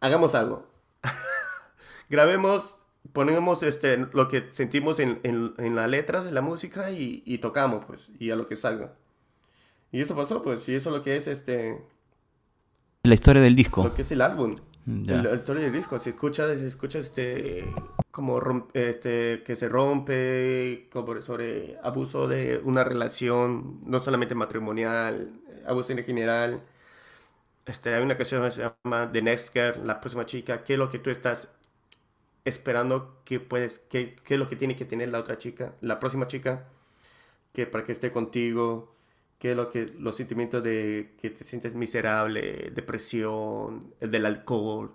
Hagamos 0.00 0.34
algo. 0.34 0.66
Grabemos, 2.10 2.76
ponemos 3.12 3.62
este, 3.62 3.96
lo 4.12 4.28
que 4.28 4.48
sentimos 4.50 4.98
en, 4.98 5.20
en, 5.22 5.54
en 5.58 5.76
la 5.76 5.86
letra 5.86 6.22
de 6.22 6.32
la 6.32 6.42
música 6.42 6.90
y, 6.90 7.22
y, 7.24 7.38
tocamos, 7.38 7.84
pues, 7.86 8.12
y 8.18 8.30
a 8.30 8.36
lo 8.36 8.46
que 8.46 8.56
salga. 8.56 8.94
Y 9.92 10.00
eso 10.00 10.14
pasó, 10.14 10.42
pues, 10.42 10.68
y 10.68 10.74
eso 10.74 10.90
es 10.90 10.96
lo 10.96 11.02
que 11.02 11.16
es 11.16 11.28
este... 11.28 11.80
La 13.04 13.14
historia 13.14 13.40
del 13.40 13.54
disco. 13.54 13.84
Lo 13.84 13.94
que 13.94 14.02
es 14.02 14.10
el 14.12 14.20
álbum. 14.20 14.56
La 14.86 15.34
historia 15.34 15.62
del 15.62 15.72
disco. 15.72 15.98
Si 15.98 16.10
escuchas, 16.10 16.58
si 16.58 16.66
escuchas 16.66 17.06
este 17.06 17.64
como 18.14 18.40
este, 18.74 19.42
que 19.42 19.56
se 19.56 19.68
rompe, 19.68 20.88
como 20.92 21.20
sobre 21.20 21.78
abuso 21.82 22.28
de 22.28 22.60
una 22.64 22.84
relación, 22.84 23.80
no 23.86 23.98
solamente 24.00 24.36
matrimonial, 24.36 25.32
abuso 25.66 25.92
en 25.92 26.04
general. 26.04 26.62
Este, 27.66 27.94
hay 27.94 28.02
una 28.02 28.16
canción 28.16 28.44
que 28.44 28.52
se 28.52 28.62
llama 28.62 29.10
The 29.12 29.22
Next 29.22 29.52
Girl, 29.52 29.86
la 29.86 30.00
próxima 30.00 30.26
chica, 30.26 30.64
¿qué 30.64 30.74
es 30.74 30.78
lo 30.78 30.90
que 30.90 30.98
tú 31.00 31.10
estás 31.10 31.48
esperando 32.44 33.20
que 33.24 33.40
puedes, 33.40 33.80
qué, 33.90 34.16
qué 34.24 34.34
es 34.34 34.40
lo 34.40 34.48
que 34.48 34.56
tiene 34.56 34.76
que 34.76 34.84
tener 34.84 35.10
la 35.12 35.18
otra 35.20 35.38
chica, 35.38 35.74
la 35.80 35.98
próxima 36.00 36.28
chica, 36.28 36.68
que 37.52 37.66
para 37.66 37.84
que 37.84 37.92
esté 37.92 38.12
contigo, 38.12 38.94
qué 39.38 39.52
es 39.52 39.56
lo 39.56 39.70
que, 39.70 39.86
los 39.98 40.16
sentimientos 40.16 40.62
de 40.64 41.14
que 41.20 41.30
te 41.30 41.44
sientes 41.44 41.74
miserable, 41.74 42.70
depresión, 42.74 43.94
el 44.00 44.10
del 44.10 44.26
alcohol, 44.26 44.94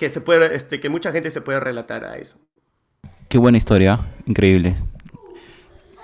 que 0.00 0.08
se 0.08 0.22
puede, 0.22 0.56
este, 0.56 0.80
que 0.80 0.88
mucha 0.88 1.12
gente 1.12 1.30
se 1.30 1.42
puede 1.42 1.60
relatar 1.60 2.06
a 2.06 2.16
eso. 2.16 2.40
Qué 3.28 3.36
buena 3.36 3.58
historia, 3.58 4.00
increíble. 4.24 4.74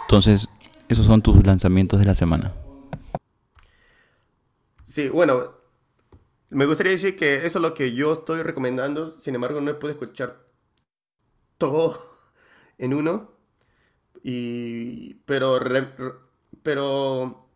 Entonces, 0.02 0.50
esos 0.86 1.06
son 1.06 1.22
tus 1.22 1.42
lanzamientos 1.46 1.98
de 1.98 2.04
la 2.04 2.14
semana. 2.14 2.52
Sí, 4.84 5.08
bueno, 5.08 5.54
me 6.50 6.66
gustaría 6.66 6.92
decir 6.92 7.16
que 7.16 7.46
eso 7.46 7.58
es 7.58 7.62
lo 7.62 7.72
que 7.72 7.94
yo 7.94 8.12
estoy 8.12 8.42
recomendando. 8.42 9.06
Sin 9.06 9.34
embargo, 9.34 9.62
no 9.62 9.78
puedo 9.78 9.94
escuchar 9.94 10.44
todo 11.56 11.98
en 12.76 12.92
uno. 12.92 13.32
Y, 14.22 15.14
pero, 15.24 15.58
pero 16.62 17.48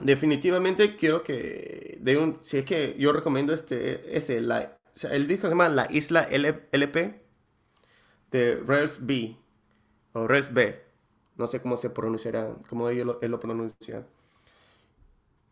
definitivamente 0.00 0.96
quiero 0.96 1.22
que 1.22 1.98
de 2.00 2.16
un, 2.16 2.38
si 2.40 2.56
es 2.56 2.64
que 2.64 2.96
yo 2.98 3.12
recomiendo 3.12 3.52
este, 3.52 4.16
ese 4.16 4.40
live 4.40 4.70
o 4.94 4.98
sea, 4.98 5.10
el 5.12 5.26
disco 5.26 5.46
se 5.48 5.50
llama 5.52 5.68
La 5.68 5.86
Isla 5.90 6.22
LP 6.24 7.20
de 8.30 8.56
Res 8.66 9.04
B 9.06 9.36
o 10.12 10.26
Res 10.26 10.52
B. 10.54 10.82
No 11.36 11.46
sé 11.48 11.60
cómo 11.60 11.76
se 11.76 11.90
pronunciará, 11.90 12.54
cómo 12.68 12.88
ellos 12.90 13.06
lo, 13.06 13.20
él 13.22 13.30
lo 13.30 13.40
pronuncia. 13.40 14.06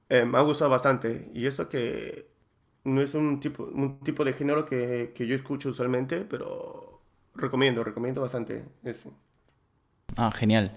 Eh, 0.09 0.25
me 0.25 0.39
ha 0.39 0.43
gustado 0.43 0.71
bastante. 0.71 1.31
Y 1.35 1.47
eso 1.47 1.69
que 1.69 2.29
no 2.85 3.01
es 3.03 3.15
un 3.15 3.41
tipo, 3.41 3.65
un 3.65 4.01
tipo 4.01 4.25
de 4.25 4.33
género 4.33 4.65
que, 4.67 5.13
que 5.15 5.27
yo 5.27 5.35
escucho 5.37 5.71
usualmente, 5.71 6.21
pero 6.25 7.01
recomiendo, 7.35 7.85
recomiendo 7.85 8.21
bastante 8.23 8.65
eso. 8.85 9.13
Ah, 10.17 10.31
genial. 10.31 10.73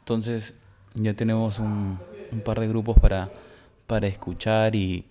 Entonces 0.00 0.54
ya 0.94 1.14
tenemos 1.14 1.58
un, 1.58 1.98
un 2.32 2.40
par 2.40 2.60
de 2.60 2.68
grupos 2.68 2.98
para, 2.98 3.30
para 3.86 4.06
escuchar 4.06 4.74
y, 4.74 5.06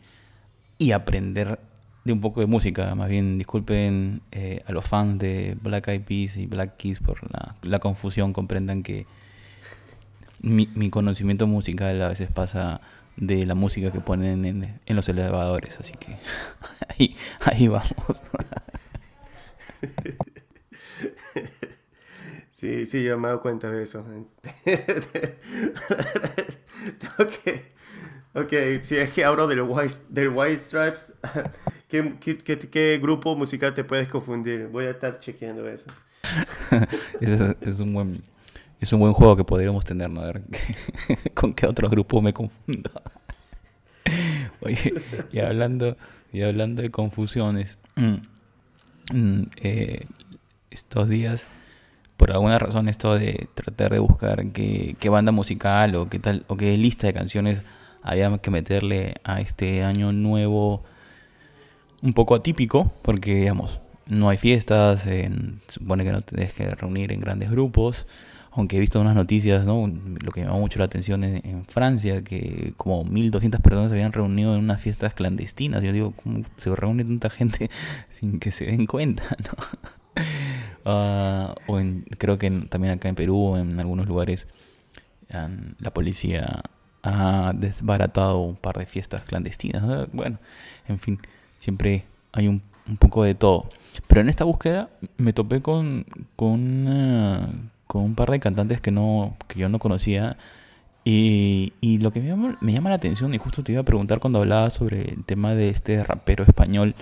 y 0.77 0.91
aprender 0.91 1.59
un 2.13 2.21
poco 2.21 2.41
de 2.41 2.47
música. 2.47 2.93
Más 2.95 3.09
bien, 3.09 3.37
disculpen 3.37 4.21
eh, 4.31 4.63
a 4.65 4.71
los 4.71 4.85
fans 4.85 5.19
de 5.19 5.57
Black 5.61 5.87
Eyed 5.87 6.01
Peas 6.01 6.37
y 6.37 6.45
Black 6.45 6.77
Keys 6.77 6.99
por 6.99 7.19
la, 7.61 7.79
confusión. 7.79 8.33
Comprendan 8.33 8.83
que 8.83 9.05
mi, 10.41 10.67
mi, 10.75 10.89
conocimiento 10.89 11.47
musical 11.47 12.01
a 12.01 12.07
veces 12.09 12.29
pasa 12.31 12.81
de 13.17 13.45
la 13.45 13.55
música 13.55 13.91
que 13.91 13.99
ponen 13.99 14.45
en, 14.45 14.95
los 14.95 15.09
elevadores. 15.09 15.79
Así 15.79 15.93
que 15.93 16.17
ahí, 17.39 17.67
vamos. 17.67 18.21
Sí, 22.51 22.85
sí, 22.85 23.03
yo 23.03 23.17
me 23.17 23.27
he 23.27 23.29
dado 23.29 23.41
cuenta 23.41 23.71
de 23.71 23.83
eso. 23.83 24.05
Que 24.65 25.39
Ok, 28.33 28.53
si 28.81 28.97
es 28.97 29.11
que 29.11 29.25
hablo 29.25 29.47
del 29.47 29.61
White, 29.61 29.95
del 30.09 30.29
White 30.29 30.59
Stripes, 30.59 31.13
¿qué, 31.89 32.15
qué, 32.19 32.37
qué, 32.37 32.99
grupo 33.01 33.35
musical 33.35 33.73
te 33.73 33.83
puedes 33.83 34.07
confundir? 34.07 34.67
Voy 34.67 34.85
a 34.85 34.91
estar 34.91 35.19
chequeando 35.19 35.67
eso. 35.67 35.89
es, 37.19 37.79
un 37.79 37.93
buen, 37.93 38.23
es 38.79 38.93
un 38.93 38.99
buen 38.99 39.13
juego 39.13 39.35
que 39.35 39.43
podríamos 39.43 39.83
tener, 39.83 40.09
¿no? 40.09 40.21
A 40.21 40.25
ver 40.27 40.41
con 41.33 41.53
qué 41.53 41.65
otro 41.65 41.89
grupo 41.89 42.21
me 42.21 42.31
confundo. 42.33 42.91
Oye, 44.61 44.93
y 45.31 45.39
hablando, 45.39 45.97
y 46.31 46.43
hablando 46.43 46.81
de 46.81 46.91
confusiones, 46.91 47.77
mm, 47.95 49.43
eh, 49.57 50.05
estos 50.69 51.09
días, 51.09 51.47
por 52.17 52.31
alguna 52.31 52.59
razón, 52.59 52.87
esto 52.87 53.15
de 53.17 53.47
tratar 53.55 53.93
de 53.93 53.99
buscar 53.99 54.51
qué, 54.51 54.95
qué 54.99 55.09
banda 55.09 55.31
musical 55.31 55.95
o 55.95 56.07
qué 56.07 56.19
tal, 56.19 56.45
o 56.47 56.55
qué 56.55 56.77
lista 56.77 57.07
de 57.07 57.13
canciones 57.13 57.63
había 58.03 58.37
que 58.37 58.51
meterle 58.51 59.15
a 59.23 59.41
este 59.41 59.83
año 59.83 60.11
nuevo 60.11 60.83
un 62.01 62.13
poco 62.13 62.35
atípico, 62.35 62.91
porque 63.01 63.35
digamos, 63.35 63.79
no 64.07 64.29
hay 64.29 64.37
fiestas, 64.37 65.01
se 65.01 65.29
supone 65.67 66.03
que 66.03 66.11
no 66.11 66.21
te 66.21 66.35
tienes 66.35 66.53
que 66.53 66.69
reunir 66.69 67.11
en 67.11 67.19
grandes 67.19 67.51
grupos, 67.51 68.07
aunque 68.51 68.77
he 68.77 68.79
visto 68.79 68.99
unas 68.99 69.15
noticias, 69.15 69.65
¿no? 69.65 69.87
lo 69.87 70.31
que 70.31 70.41
llamó 70.41 70.59
mucho 70.59 70.79
la 70.79 70.85
atención 70.85 71.23
en, 71.23 71.65
Francia, 71.65 72.23
que 72.23 72.73
como 72.77 73.03
1200 73.03 73.61
personas 73.61 73.89
se 73.89 73.95
habían 73.95 74.11
reunido 74.11 74.55
en 74.55 74.61
unas 74.61 74.81
fiestas 74.81 75.13
clandestinas. 75.13 75.83
Yo 75.83 75.93
digo, 75.93 76.13
¿cómo 76.23 76.43
se 76.57 76.75
reúne 76.75 77.05
tanta 77.05 77.29
gente 77.29 77.69
sin 78.09 78.39
que 78.39 78.51
se 78.51 78.65
den 78.65 78.85
cuenta? 78.85 79.23
Ah, 80.85 81.55
o 81.67 81.77
creo 82.17 82.37
que 82.39 82.49
también 82.49 82.93
acá 82.93 83.09
en 83.09 83.15
Perú, 83.15 83.55
en 83.57 83.79
algunos 83.79 84.07
lugares, 84.07 84.47
la 85.29 85.93
policía 85.93 86.63
ha 87.03 87.53
desbaratado 87.55 88.39
un 88.39 88.55
par 88.55 88.77
de 88.77 88.85
fiestas 88.85 89.23
clandestinas. 89.23 90.09
Bueno, 90.11 90.39
en 90.87 90.99
fin, 90.99 91.19
siempre 91.59 92.05
hay 92.31 92.47
un, 92.47 92.61
un, 92.87 92.97
poco 92.97 93.23
de 93.23 93.35
todo. 93.35 93.69
Pero 94.07 94.21
en 94.21 94.29
esta 94.29 94.43
búsqueda 94.43 94.89
me 95.17 95.33
topé 95.33 95.61
con, 95.61 96.05
con, 96.35 97.71
con 97.87 98.03
un 98.03 98.15
par 98.15 98.31
de 98.31 98.39
cantantes 98.39 98.81
que, 98.81 98.91
no, 98.91 99.35
que 99.47 99.59
yo 99.59 99.69
no 99.69 99.79
conocía. 99.79 100.37
Y, 101.05 101.73
y 101.81 101.99
lo 101.99 102.11
que 102.11 102.19
me 102.19 102.27
llama, 102.27 102.57
me 102.61 102.73
llama 102.73 102.89
la 102.89 102.97
atención, 102.97 103.33
y 103.33 103.37
justo 103.37 103.63
te 103.63 103.71
iba 103.71 103.81
a 103.81 103.85
preguntar 103.85 104.19
cuando 104.19 104.39
hablaba 104.39 104.69
sobre 104.69 105.13
el 105.13 105.23
tema 105.23 105.55
de 105.55 105.69
este 105.69 106.03
rapero 106.03 106.43
español. 106.43 106.95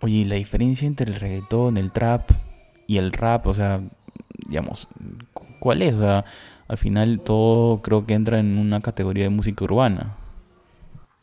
Oye, 0.00 0.24
la 0.26 0.36
diferencia 0.36 0.86
entre 0.86 1.10
el 1.10 1.18
reggaetón, 1.18 1.76
el 1.76 1.90
trap 1.90 2.30
y 2.86 2.98
el 2.98 3.12
rap, 3.12 3.46
o 3.46 3.54
sea, 3.54 3.80
digamos, 4.46 4.86
¿cuál 5.58 5.82
es? 5.82 5.94
O 5.94 6.00
sea, 6.00 6.24
al 6.68 6.78
final 6.78 7.20
todo 7.20 7.82
creo 7.82 8.06
que 8.06 8.14
entra 8.14 8.38
en 8.38 8.58
una 8.58 8.80
categoría 8.80 9.24
de 9.24 9.30
música 9.30 9.64
urbana. 9.64 10.14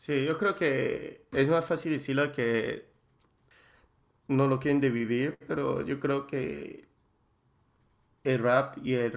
Sí, 0.06 0.24
yo 0.24 0.38
creo 0.38 0.54
que 0.54 1.26
es 1.32 1.48
más 1.48 1.64
fácil 1.66 1.90
decirlo 1.92 2.30
que 2.30 2.86
no 4.28 4.46
lo 4.48 4.60
quieren 4.60 4.80
dividir, 4.80 5.36
pero 5.48 5.82
yo 5.82 5.98
creo 6.00 6.26
que 6.28 6.86
el 8.24 8.38
rap 8.40 8.76
y 8.84 8.94
el 8.94 9.12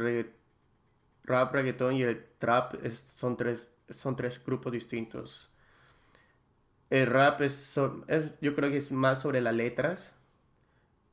rap, 1.23 1.53
reggaetón 1.53 1.95
y 1.95 2.03
el 2.03 2.25
trap 2.37 2.75
son, 2.91 3.37
tres, 3.37 3.67
son 3.89 4.15
tres 4.15 4.41
grupos 4.43 4.71
distintos. 4.71 5.51
El 6.89 7.07
rap 7.07 7.41
es, 7.41 7.75
yo 8.41 8.55
creo 8.55 8.69
que 8.71 8.77
es 8.77 8.91
más 8.91 9.21
sobre 9.21 9.41
las 9.41 9.53
letras. 9.55 10.13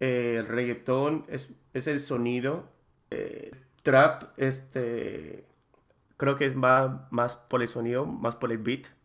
el 0.01 0.47
reggaetón 0.47 1.25
es, 1.29 1.49
es, 1.75 1.87
el 1.87 2.01
sonido. 2.01 2.69
trap, 3.83 4.25
este, 4.39 5.45
creo 6.17 6.37
que 6.37 6.47
es 6.47 6.57
más, 6.57 6.91
más 7.13 7.37
por 7.37 7.63
el 7.63 7.69
sonido, 7.69 8.07
más 8.07 8.37
por 8.37 8.53
el 8.53 8.59
beat. 8.59 8.96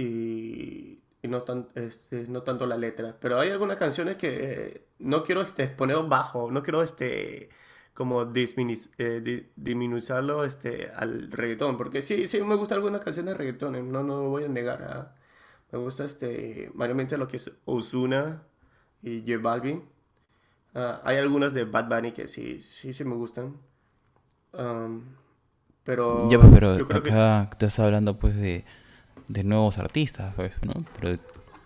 Y, 0.00 1.02
no, 1.22 1.42
tan, 1.42 1.68
este, 1.74 2.26
no 2.28 2.42
tanto 2.42 2.66
la 2.66 2.76
letra. 2.76 3.16
Pero 3.20 3.38
hay 3.38 3.50
algunas 3.50 3.76
canciones 3.76 4.16
que 4.16 4.86
no 4.98 5.22
quiero 5.22 5.42
este, 5.42 5.66
poner 5.68 5.98
bajo, 6.04 6.50
no 6.50 6.62
quiero 6.62 6.82
este 6.82 7.50
como 8.00 8.22
eh, 8.22 9.46
disminuirlo 9.56 10.44
este, 10.44 10.90
al 10.94 11.30
reggaetón, 11.30 11.76
porque 11.76 12.00
sí, 12.00 12.26
sí 12.26 12.40
me 12.40 12.54
gusta 12.54 12.74
algunas 12.74 13.02
canciones 13.02 13.34
de 13.34 13.38
reggaetón, 13.38 13.74
eh, 13.74 13.82
no, 13.82 14.02
no 14.02 14.22
voy 14.30 14.44
a 14.44 14.48
negar, 14.48 14.82
¿ah? 14.84 15.14
me 15.70 15.78
gusta 15.78 16.06
este, 16.06 16.70
mayormente 16.72 17.18
lo 17.18 17.28
que 17.28 17.36
es 17.36 17.50
Ozuna 17.66 18.42
y 19.02 19.20
J 19.20 19.42
Balvin, 19.42 19.84
ah, 20.74 21.02
hay 21.04 21.18
algunas 21.18 21.52
de 21.52 21.64
Bad 21.64 21.88
Bunny 21.90 22.12
que 22.12 22.26
sí, 22.26 22.62
sí, 22.62 22.94
sí 22.94 23.04
me 23.04 23.16
gustan, 23.16 23.58
pero... 25.84 26.30
Ya, 26.30 26.38
pero 26.40 26.76
acá 26.76 27.50
estás 27.52 27.78
hablando 27.80 28.18
pues 28.18 28.34
de, 28.34 28.64
de 29.30 29.44
nuevos 29.44 29.78
artistas, 29.78 30.34
pues. 30.34 30.52
Pero 30.98 31.16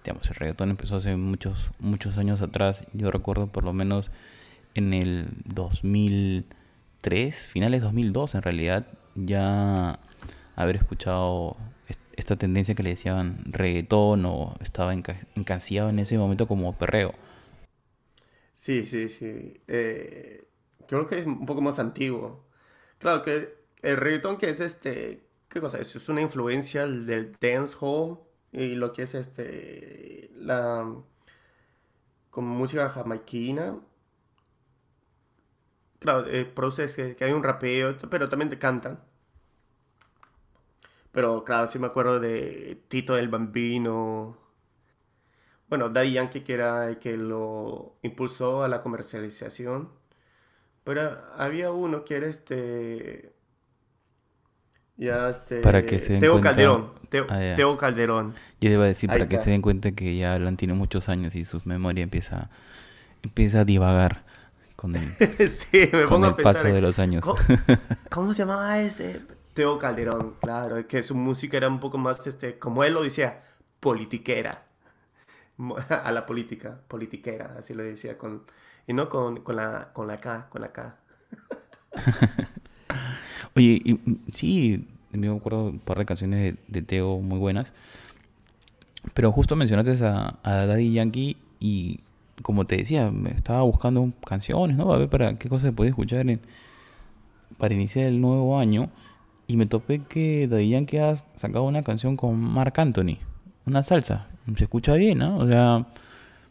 digamos, 0.04 0.28
el 0.28 0.36
reggaetón 0.36 0.70
empezó 0.70 0.96
hace 0.96 1.16
muchos, 1.16 1.72
muchos 1.78 2.18
años 2.18 2.42
atrás, 2.42 2.84
yo 2.92 3.10
recuerdo 3.10 3.46
por 3.46 3.64
lo 3.64 3.72
menos 3.72 4.10
en 4.74 4.92
el 4.92 5.28
2003, 5.46 7.46
finales 7.46 7.80
2002 7.80 8.34
en 8.34 8.42
realidad, 8.42 8.86
ya 9.14 9.98
haber 10.56 10.76
escuchado 10.76 11.56
esta 12.16 12.36
tendencia 12.36 12.74
que 12.74 12.82
le 12.82 12.90
decían 12.90 13.38
reggaetón 13.46 14.26
o 14.26 14.54
estaba 14.60 14.92
encasillado 14.92 15.88
en 15.88 15.98
ese 15.98 16.18
momento 16.18 16.46
como 16.46 16.76
perreo. 16.76 17.14
Sí, 18.52 18.86
sí, 18.86 19.08
sí. 19.08 19.54
Eh, 19.66 20.44
creo 20.86 21.06
que 21.06 21.18
es 21.18 21.26
un 21.26 21.46
poco 21.46 21.60
más 21.60 21.78
antiguo. 21.78 22.44
Claro 22.98 23.22
que 23.22 23.54
el 23.82 23.96
reggaetón 23.96 24.36
que 24.36 24.50
es 24.50 24.60
este, 24.60 25.23
¿qué 25.54 25.60
cosa 25.60 25.78
es? 25.78 26.08
Una 26.08 26.20
influencia 26.20 26.86
del 26.86 27.32
dancehall 27.40 28.18
y 28.52 28.74
lo 28.74 28.92
que 28.92 29.02
es 29.02 29.14
este, 29.14 30.30
la, 30.36 30.92
como 32.30 32.54
música 32.54 32.88
jamaiquina 32.90 33.78
Claro, 36.04 36.26
eh, 36.28 36.44
produce 36.44 37.14
que, 37.16 37.24
hay 37.24 37.32
un 37.32 37.42
rapeo, 37.42 37.96
pero 38.10 38.28
también 38.28 38.50
te 38.50 38.58
cantan. 38.58 39.00
Pero 41.12 41.44
claro, 41.44 41.68
sí 41.68 41.78
me 41.78 41.86
acuerdo 41.86 42.20
de 42.20 42.82
Tito 42.88 43.14
del 43.14 43.28
Bambino. 43.28 44.36
Bueno, 45.68 45.88
Daddy 45.90 46.12
Yankee 46.12 46.42
que 46.42 46.54
era 46.54 46.88
el 46.88 46.98
que 46.98 47.16
lo 47.16 47.96
impulsó 48.02 48.62
a 48.64 48.68
la 48.68 48.80
comercialización. 48.80 49.90
Pero 50.84 51.02
había 51.36 51.72
uno 51.72 52.04
que 52.04 52.16
era 52.16 52.26
este... 52.26 53.33
Ya 54.96 55.28
este... 55.30 55.60
Para 55.60 55.82
que 55.82 55.98
se 55.98 56.18
Teo 56.18 56.40
Calderón. 56.40 56.92
Ah, 57.28 57.54
Teo, 57.54 57.76
Calderón. 57.76 58.34
Yo 58.60 58.70
iba 58.70 58.84
a 58.84 58.86
decir, 58.88 59.08
para 59.08 59.28
que 59.28 59.38
se 59.38 59.50
den 59.50 59.62
cuenta 59.62 59.92
que 59.92 60.16
ya 60.16 60.34
Alan 60.34 60.56
tiene 60.56 60.74
muchos 60.74 61.08
años 61.08 61.36
y 61.36 61.44
su 61.44 61.60
memoria 61.64 62.02
empieza, 62.02 62.50
empieza 63.22 63.60
a 63.60 63.64
divagar 63.64 64.24
con 64.76 64.96
el, 64.96 65.08
sí, 65.48 65.88
me 65.92 66.06
pongo 66.06 66.26
a 66.26 66.36
paso 66.36 66.66
de 66.66 66.80
los 66.80 66.98
años. 66.98 67.24
¿cómo, 68.10 68.34
se 68.34 68.42
llamaba 68.42 68.80
ese? 68.80 69.22
Teo 69.52 69.78
Calderón, 69.78 70.34
claro, 70.40 70.86
que 70.88 71.02
su 71.02 71.14
música 71.14 71.56
era 71.56 71.68
un 71.68 71.78
poco 71.78 71.98
más, 71.98 72.26
este, 72.26 72.58
como 72.58 72.82
él 72.82 72.94
lo 72.94 73.02
decía, 73.02 73.38
politiquera. 73.80 74.64
A 75.88 76.10
la 76.10 76.26
política, 76.26 76.80
politiquera, 76.88 77.54
así 77.58 77.74
lo 77.74 77.84
decía, 77.84 78.18
con, 78.18 78.42
y 78.88 78.92
no 78.92 79.08
con, 79.08 79.36
con, 79.38 79.54
la, 79.54 79.92
con 79.92 80.08
la 80.08 80.20
K, 80.20 80.48
con 80.50 80.62
la 80.62 80.72
K. 80.72 80.96
Oye, 83.54 83.80
y, 83.84 84.00
sí, 84.32 84.88
me 85.18 85.28
acuerdo 85.28 85.66
un 85.66 85.78
par 85.78 85.98
de 85.98 86.04
canciones 86.04 86.54
de, 86.68 86.82
Teo 86.82 87.20
muy 87.20 87.38
buenas, 87.38 87.72
pero 89.14 89.32
justo 89.32 89.56
mencionaste 89.56 90.04
a, 90.04 90.38
a 90.42 90.66
Daddy 90.66 90.92
Yankee 90.92 91.36
y 91.60 92.00
como 92.42 92.66
te 92.66 92.76
decía, 92.76 93.10
me 93.10 93.30
estaba 93.30 93.62
buscando 93.62 94.10
canciones, 94.26 94.76
¿no? 94.76 94.92
A 94.92 94.98
ver 94.98 95.08
para 95.08 95.34
qué 95.36 95.48
cosas 95.48 95.68
se 95.68 95.72
puede 95.72 95.90
escuchar 95.90 96.24
para 97.58 97.74
iniciar 97.74 98.06
el 98.06 98.20
nuevo 98.20 98.58
año. 98.58 98.90
Y 99.46 99.56
me 99.56 99.66
topé 99.66 100.00
que 100.00 100.48
Daddy 100.48 100.70
Yankee 100.70 100.98
ha 100.98 101.16
sacado 101.34 101.64
una 101.64 101.82
canción 101.82 102.16
con 102.16 102.38
Mark 102.38 102.74
Anthony, 102.76 103.18
una 103.66 103.82
salsa. 103.82 104.26
Se 104.56 104.64
escucha 104.64 104.94
bien, 104.94 105.18
¿no? 105.18 105.38
O 105.38 105.46
sea, 105.46 105.86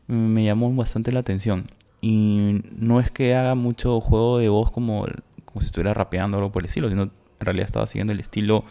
me 0.07 0.43
llamó 0.43 0.71
bastante 0.73 1.11
la 1.11 1.21
atención. 1.21 1.65
Y 2.01 2.61
no 2.77 2.99
es 2.99 3.09
que 3.09 3.35
haga 3.35 3.55
mucho 3.55 3.99
juego 3.99 4.37
de 4.37 4.49
voz 4.49 4.71
como, 4.71 5.05
como 5.45 5.61
si 5.61 5.67
estuviera 5.67 5.93
rapeando 5.93 6.37
o 6.37 6.39
algo 6.41 6.51
por 6.51 6.61
el 6.61 6.67
estilo, 6.67 6.89
sino 6.89 7.09
en 7.43 7.45
realidad 7.45 7.65
estaba 7.65 7.87
siguiendo 7.87 8.13
el 8.13 8.21
estilo 8.21 8.63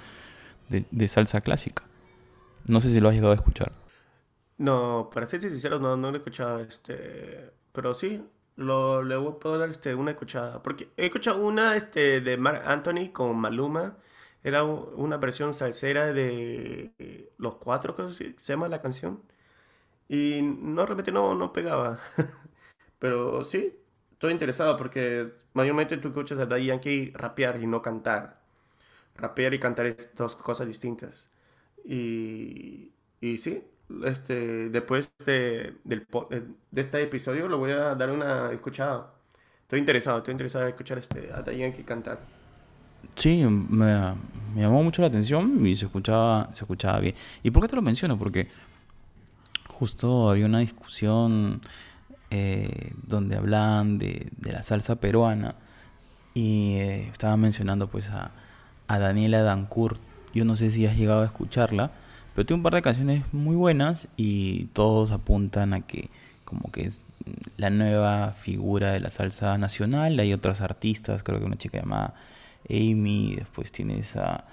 de, 0.68 1.08
salsa 1.08 1.42
clásica. 1.42 1.84
No 2.66 2.80
sé 2.80 2.90
si 2.90 3.00
lo 3.00 3.08
has 3.08 3.14
llegado 3.14 3.32
a 3.32 3.36
escuchar. 3.36 3.72
No, 4.56 5.10
para 5.12 5.26
ser 5.26 5.42
sincero, 5.42 5.78
no, 5.78 5.96
no 5.96 6.10
lo 6.10 6.16
he 6.16 6.18
escuchado, 6.18 6.60
este, 6.60 7.50
pero 7.72 7.92
sí, 7.94 8.24
lo, 8.56 9.02
le 9.02 9.18
puedo 9.32 9.58
dar 9.58 9.70
este, 9.70 9.94
una 9.94 10.12
escuchada, 10.12 10.62
porque 10.62 10.88
he 10.96 11.06
escuchado 11.06 11.44
una 11.44 11.76
este, 11.76 12.20
de 12.20 12.36
Mark 12.36 12.62
Anthony 12.64 13.10
con 13.12 13.36
Maluma, 13.36 13.98
era 14.44 14.64
una 14.64 15.18
versión 15.18 15.52
salsera 15.52 16.12
de 16.12 17.32
Los 17.38 17.56
Cuatro, 17.56 17.94
que 17.94 18.10
se 18.10 18.34
llama 18.38 18.68
la 18.68 18.80
canción, 18.80 19.22
y 20.08 20.40
no, 20.42 20.86
repente 20.86 21.12
no, 21.12 21.34
no 21.34 21.52
pegaba, 21.52 21.98
pero 22.98 23.44
sí, 23.44 23.74
estoy 24.12 24.32
interesado 24.32 24.76
porque 24.76 25.32
mayormente 25.54 25.96
tú 25.96 26.08
escuchas 26.08 26.38
a 26.38 26.46
Daddy 26.46 26.66
Yankee 26.66 27.12
rapear 27.14 27.60
y 27.60 27.66
no 27.66 27.82
cantar, 27.82 28.41
rapear 29.22 29.54
y 29.54 29.58
cantar 29.58 29.86
es 29.86 30.10
dos 30.14 30.36
cosas 30.36 30.66
distintas, 30.66 31.28
y, 31.84 32.92
y 33.20 33.38
sí, 33.38 33.62
este, 34.04 34.68
después 34.70 35.10
de, 35.24 35.74
del, 35.84 36.06
eh, 36.30 36.42
de 36.70 36.80
este 36.80 37.02
episodio 37.02 37.48
lo 37.48 37.58
voy 37.58 37.72
a 37.72 37.94
dar 37.94 38.10
una 38.10 38.52
escuchada. 38.52 39.12
Estoy 39.62 39.80
interesado, 39.80 40.18
estoy 40.18 40.32
interesado 40.32 40.64
en 40.64 40.70
escuchar 40.70 40.98
este, 40.98 41.30
a 41.32 41.42
que 41.44 41.84
cantar. 41.84 42.20
Sí, 43.14 43.44
me, 43.44 44.14
me, 44.54 44.62
llamó 44.62 44.82
mucho 44.82 45.02
la 45.02 45.08
atención 45.08 45.66
y 45.66 45.76
se 45.76 45.86
escuchaba, 45.86 46.48
se 46.52 46.64
escuchaba 46.64 47.00
bien. 47.00 47.14
¿Y 47.42 47.50
por 47.50 47.62
qué 47.62 47.68
te 47.68 47.76
lo 47.76 47.82
menciono? 47.82 48.18
Porque 48.18 48.48
justo 49.68 50.30
había 50.30 50.46
una 50.46 50.60
discusión 50.60 51.60
eh, 52.30 52.92
donde 53.02 53.36
hablaban 53.36 53.98
de, 53.98 54.28
de, 54.36 54.52
la 54.52 54.62
salsa 54.62 54.96
peruana 54.96 55.56
y 56.34 56.74
eh, 56.76 57.08
estaba 57.08 57.36
mencionando 57.36 57.88
pues 57.88 58.08
a, 58.10 58.30
a 58.88 58.98
Daniela 58.98 59.42
Dancourt. 59.42 60.00
Yo 60.34 60.44
no 60.44 60.56
sé 60.56 60.70
si 60.70 60.86
has 60.86 60.96
llegado 60.96 61.22
a 61.22 61.26
escucharla 61.26 61.92
pero 62.34 62.46
tiene 62.46 62.58
un 62.58 62.62
par 62.62 62.74
de 62.74 62.82
canciones 62.82 63.24
muy 63.32 63.56
buenas 63.56 64.08
y 64.16 64.66
todos 64.72 65.10
apuntan 65.10 65.74
a 65.74 65.82
que 65.82 66.08
como 66.44 66.70
que 66.70 66.86
es 66.86 67.02
la 67.56 67.70
nueva 67.70 68.32
figura 68.32 68.92
de 68.92 69.00
la 69.00 69.10
salsa 69.10 69.56
nacional. 69.58 70.18
Hay 70.18 70.32
otras 70.32 70.60
artistas, 70.60 71.22
creo 71.22 71.38
que 71.38 71.46
una 71.46 71.56
chica 71.56 71.78
llamada 71.78 72.14
Amy, 72.68 73.34
después 73.36 73.72
tienes 73.72 74.16
a, 74.16 74.44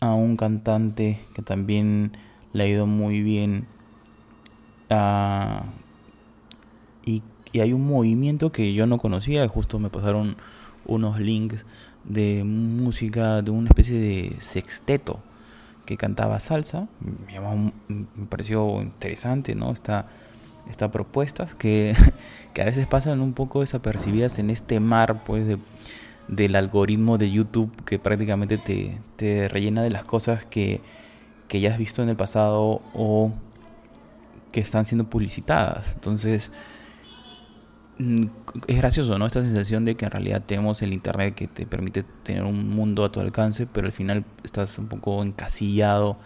a 0.00 0.14
un 0.14 0.36
cantante 0.36 1.20
que 1.34 1.42
también 1.42 2.16
le 2.52 2.64
ha 2.64 2.68
ido 2.68 2.86
muy 2.86 3.22
bien. 3.22 3.66
y, 7.04 7.22
y, 7.52 7.60
hay 7.60 7.72
un 7.72 7.86
movimiento 7.86 8.52
que 8.52 8.74
yo 8.74 8.86
no 8.86 8.98
conocía, 8.98 9.46
justo 9.48 9.78
me 9.78 9.90
pasaron 9.90 10.36
unos 10.86 11.18
links 11.20 11.66
de 12.04 12.44
música 12.44 13.42
de 13.42 13.50
una 13.50 13.68
especie 13.68 13.98
de 13.98 14.36
sexteto 14.40 15.20
que 15.86 15.96
cantaba 15.96 16.40
salsa. 16.40 16.88
Me, 17.88 18.26
pareció 18.26 18.82
interesante, 18.82 19.54
¿no? 19.54 19.72
Esta, 19.72 20.06
estas 20.70 20.90
propuestas 20.90 21.54
que, 21.54 21.94
que, 22.54 22.62
a 22.62 22.64
veces 22.66 22.86
pasan 22.86 23.20
un 23.20 23.32
poco 23.32 23.60
desapercibidas 23.60 24.38
en 24.38 24.50
este 24.50 24.80
mar, 24.80 25.24
pues, 25.24 25.46
de, 25.46 25.58
del 26.28 26.56
algoritmo 26.56 27.18
de 27.18 27.30
YouTube 27.30 27.70
que 27.84 27.98
prácticamente 27.98 28.58
te, 28.58 28.98
te 29.16 29.48
rellena 29.48 29.82
de 29.82 29.90
las 29.90 30.04
cosas 30.04 30.46
que, 30.46 30.80
que 31.48 31.60
ya 31.60 31.72
has 31.72 31.78
visto 31.78 32.02
en 32.02 32.08
el 32.08 32.16
pasado 32.16 32.80
o 32.94 33.32
que 34.52 34.60
están 34.60 34.84
siendo 34.84 35.04
publicitadas. 35.04 35.92
Entonces, 35.94 36.50
es 37.98 38.76
gracioso, 38.76 39.18
¿no? 39.18 39.26
Esta 39.26 39.42
sensación 39.42 39.84
de 39.84 39.94
que 39.94 40.04
en 40.04 40.10
realidad 40.10 40.42
tenemos 40.44 40.82
el 40.82 40.92
Internet 40.92 41.34
que 41.34 41.46
te 41.46 41.66
permite 41.66 42.04
tener 42.22 42.42
un 42.42 42.68
mundo 42.70 43.04
a 43.04 43.12
tu 43.12 43.20
alcance, 43.20 43.66
pero 43.66 43.86
al 43.86 43.92
final 43.92 44.24
estás 44.42 44.78
un 44.78 44.88
poco 44.88 45.22
encasillado 45.22 46.18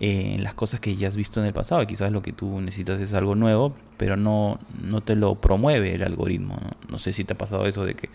en 0.00 0.44
las 0.44 0.54
cosas 0.54 0.80
que 0.80 0.94
ya 0.96 1.08
has 1.08 1.16
visto 1.16 1.40
en 1.40 1.46
el 1.46 1.52
pasado. 1.52 1.86
Quizás 1.86 2.10
lo 2.12 2.22
que 2.22 2.32
tú 2.32 2.60
necesitas 2.60 3.00
es 3.00 3.14
algo 3.14 3.34
nuevo, 3.34 3.74
pero 3.96 4.16
no, 4.16 4.58
no 4.82 5.00
te 5.02 5.14
lo 5.14 5.36
promueve 5.36 5.94
el 5.94 6.02
algoritmo. 6.02 6.58
¿no? 6.88 6.98
sé 6.98 7.12
si 7.12 7.24
te 7.24 7.34
ha 7.34 7.38
pasado 7.38 7.66
eso 7.66 7.84
de 7.84 7.94
que 7.94 8.10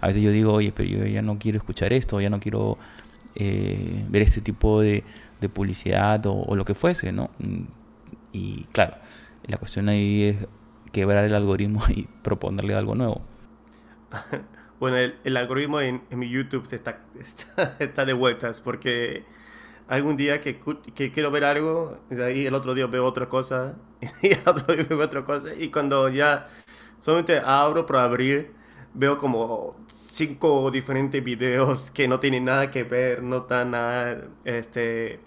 a 0.00 0.08
veces 0.08 0.22
yo 0.22 0.30
digo, 0.30 0.52
oye, 0.52 0.72
pero 0.72 0.88
yo 0.88 1.06
ya 1.06 1.22
no 1.22 1.38
quiero 1.38 1.58
escuchar 1.58 1.92
esto, 1.92 2.20
ya 2.20 2.30
no 2.30 2.40
quiero 2.40 2.78
eh, 3.34 4.04
ver 4.08 4.22
este 4.22 4.40
tipo 4.40 4.80
de, 4.80 5.04
de 5.40 5.48
publicidad 5.48 6.24
o, 6.26 6.54
lo 6.54 6.64
que 6.64 6.74
fuese, 6.74 7.12
¿no? 7.12 7.30
Mm, 7.38 7.64
y 8.32 8.64
claro, 8.72 8.96
la 9.46 9.56
cuestión 9.56 9.88
ahí 9.88 10.24
es 10.24 10.46
quebrar 10.96 11.26
el 11.26 11.34
algoritmo 11.34 11.82
y 11.88 12.08
proponerle 12.22 12.74
algo 12.74 12.94
nuevo. 12.94 13.22
Bueno, 14.78 14.98
el, 14.98 15.36
algoritmo 15.38 15.80
en, 15.80 16.02
mi 16.10 16.28
YouTube 16.28 16.68
está, 16.70 17.00
está, 17.78 18.04
de 18.04 18.12
vueltas 18.12 18.60
porque 18.60 19.24
algún 19.88 20.18
día 20.18 20.42
que, 20.42 20.60
quiero 20.94 21.30
ver 21.30 21.44
algo, 21.44 21.98
y 22.10 22.20
ahí 22.20 22.44
el 22.44 22.52
otro 22.52 22.74
día 22.74 22.86
veo 22.86 23.06
otra 23.06 23.26
cosa, 23.26 23.76
y 24.20 24.34
el 24.34 24.42
otro 24.44 24.74
día 24.74 24.84
veo 24.86 25.00
otra 25.00 25.24
cosa, 25.24 25.54
y 25.54 25.70
cuando 25.70 26.10
ya 26.10 26.48
solamente 26.98 27.40
abro 27.42 27.86
por 27.86 27.96
abrir, 27.96 28.52
veo 28.92 29.16
como 29.16 29.76
cinco 29.94 30.70
diferentes 30.70 31.24
videos 31.24 31.90
que 31.90 32.06
no 32.06 32.20
tienen 32.20 32.44
nada 32.44 32.70
que 32.70 32.84
ver, 32.84 33.22
no 33.22 33.38
están 33.38 33.70
nada 33.70 34.28
este, 34.44 35.20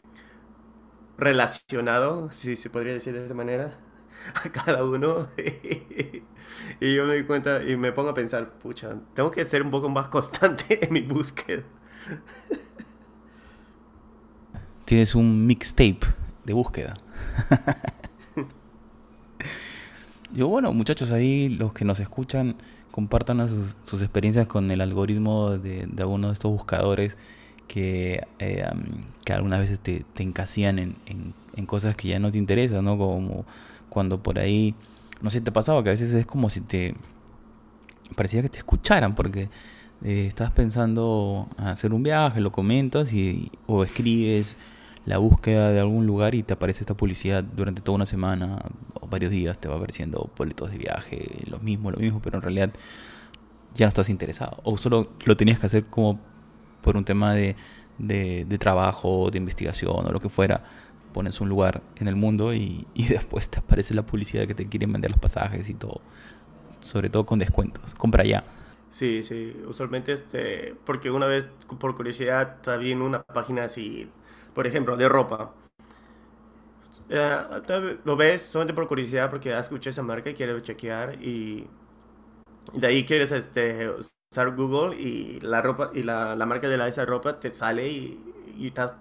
relacionado, 1.17 2.31
si 2.31 2.55
se 2.55 2.69
podría 2.69 2.93
decir 2.93 3.15
de 3.15 3.25
esa 3.25 3.33
manera, 3.33 3.71
a 4.43 4.49
cada 4.49 4.83
uno. 4.83 5.27
y 5.37 6.95
yo 6.95 7.05
me 7.05 7.13
doy 7.13 7.23
cuenta 7.23 7.63
y 7.63 7.75
me 7.77 7.91
pongo 7.91 8.09
a 8.09 8.13
pensar, 8.13 8.51
pucha, 8.53 8.95
tengo 9.13 9.31
que 9.31 9.45
ser 9.45 9.63
un 9.63 9.71
poco 9.71 9.89
más 9.89 10.07
constante 10.09 10.85
en 10.85 10.93
mi 10.93 11.01
búsqueda. 11.01 11.63
Tienes 14.85 15.13
un 15.15 15.45
mixtape 15.45 15.99
de 16.45 16.53
búsqueda. 16.53 16.95
Yo, 20.31 20.47
bueno, 20.47 20.71
muchachos, 20.73 21.11
ahí 21.11 21.49
los 21.49 21.73
que 21.73 21.85
nos 21.85 21.99
escuchan, 21.99 22.55
compartan 22.91 23.47
sus, 23.85 24.01
experiencias 24.01 24.47
con 24.47 24.69
el 24.69 24.81
algoritmo 24.81 25.51
de, 25.51 25.87
de 25.87 26.01
alguno 26.01 26.27
de 26.27 26.33
estos 26.33 26.51
buscadores 26.51 27.17
que, 27.69 28.27
eh, 28.39 28.67
que 29.23 29.33
algunas 29.33 29.59
veces 29.59 29.79
te, 29.79 30.03
te 30.13 30.23
encasían 30.23 30.79
en, 30.79 30.95
en, 31.05 31.65
cosas 31.65 31.95
que 31.95 32.07
ya 32.09 32.19
no 32.19 32.31
te 32.31 32.37
interesan, 32.37 32.83
¿no? 32.83 32.97
Como 32.97 33.45
cuando 33.89 34.21
por 34.21 34.39
ahí, 34.39 34.75
no 35.21 35.29
sé 35.29 35.39
si 35.39 35.43
te 35.43 35.51
pasaba, 35.51 35.83
que 35.83 35.89
a 35.89 35.93
veces 35.93 36.13
es 36.13 36.25
como 36.25 36.49
si 36.49 36.61
te 36.61 36.95
parecía 38.15 38.41
que 38.41 38.49
te 38.49 38.59
escucharan, 38.59 39.15
porque 39.15 39.49
eh, 40.03 40.25
estás 40.27 40.51
pensando 40.51 41.47
hacer 41.57 41.93
un 41.93 42.03
viaje, 42.03 42.41
lo 42.41 42.51
comentas 42.51 43.13
y, 43.13 43.51
o 43.67 43.83
escribes 43.83 44.55
la 45.05 45.17
búsqueda 45.17 45.71
de 45.71 45.79
algún 45.79 46.05
lugar 46.05 46.35
y 46.35 46.43
te 46.43 46.53
aparece 46.53 46.81
esta 46.81 46.95
publicidad 46.95 47.43
durante 47.43 47.81
toda 47.81 47.95
una 47.95 48.05
semana 48.05 48.59
o 48.93 49.07
varios 49.07 49.31
días, 49.31 49.59
te 49.59 49.67
va 49.67 49.75
apareciendo 49.75 50.29
boletos 50.37 50.71
de 50.71 50.77
viaje, 50.77 51.43
lo 51.47 51.59
mismo, 51.59 51.91
lo 51.91 51.97
mismo, 51.97 52.21
pero 52.21 52.37
en 52.37 52.43
realidad 52.43 52.71
ya 53.73 53.85
no 53.85 53.89
estás 53.89 54.09
interesado. 54.09 54.59
O 54.63 54.77
solo 54.77 55.09
lo 55.25 55.35
tenías 55.35 55.59
que 55.59 55.65
hacer 55.65 55.85
como 55.85 56.19
por 56.81 56.95
un 56.95 57.05
tema 57.05 57.33
de, 57.33 57.55
de, 57.97 58.45
de 58.47 58.57
trabajo, 58.57 59.29
de 59.31 59.37
investigación 59.37 60.05
o 60.05 60.11
lo 60.11 60.19
que 60.19 60.29
fuera. 60.29 60.63
Pones 61.13 61.41
un 61.41 61.49
lugar 61.49 61.81
en 61.97 62.07
el 62.07 62.15
mundo 62.15 62.53
y, 62.53 62.87
y 62.93 63.07
después 63.09 63.49
te 63.49 63.59
aparece 63.59 63.93
la 63.93 64.03
publicidad 64.05 64.47
que 64.47 64.55
te 64.55 64.67
quieren 64.67 64.91
vender 64.93 65.11
los 65.11 65.19
pasajes 65.19 65.69
y 65.69 65.73
todo. 65.75 66.01
Sobre 66.81 67.09
todo 67.09 67.25
con 67.25 67.39
descuentos. 67.39 67.95
Compra 67.95 68.23
ya. 68.25 68.45
Sí, 68.89 69.23
sí, 69.23 69.55
usualmente 69.67 70.13
este, 70.13 70.75
porque 70.85 71.11
una 71.11 71.27
vez 71.27 71.47
por 71.79 71.95
curiosidad 71.95 72.57
en 72.83 73.01
una 73.03 73.21
página 73.23 73.65
así 73.65 74.11
por 74.53 74.65
ejemplo, 74.67 74.97
de 74.97 75.07
ropa. 75.07 75.53
Eh, 77.09 77.97
lo 78.05 78.15
ves 78.15 78.43
solamente 78.43 78.73
por 78.73 78.87
curiosidad 78.87 79.29
porque 79.29 79.53
has 79.53 79.65
escuchado 79.65 79.91
esa 79.91 80.03
marca 80.03 80.29
y 80.29 80.33
quieres 80.35 80.61
chequear 80.63 81.21
y 81.21 81.67
de 82.73 82.87
ahí 82.87 83.05
quieres 83.05 83.31
este, 83.31 83.89
usar 84.31 84.55
Google 84.55 84.99
y 84.99 85.39
la 85.41 85.61
ropa 85.61 85.91
y 85.93 86.03
la, 86.03 86.35
la 86.35 86.45
marca 86.45 86.69
de 86.69 86.77
la, 86.77 86.87
esa 86.87 87.05
ropa 87.05 87.39
te 87.39 87.49
sale 87.49 87.87
y, 87.89 88.19
y 88.57 88.71
tal. 88.71 88.95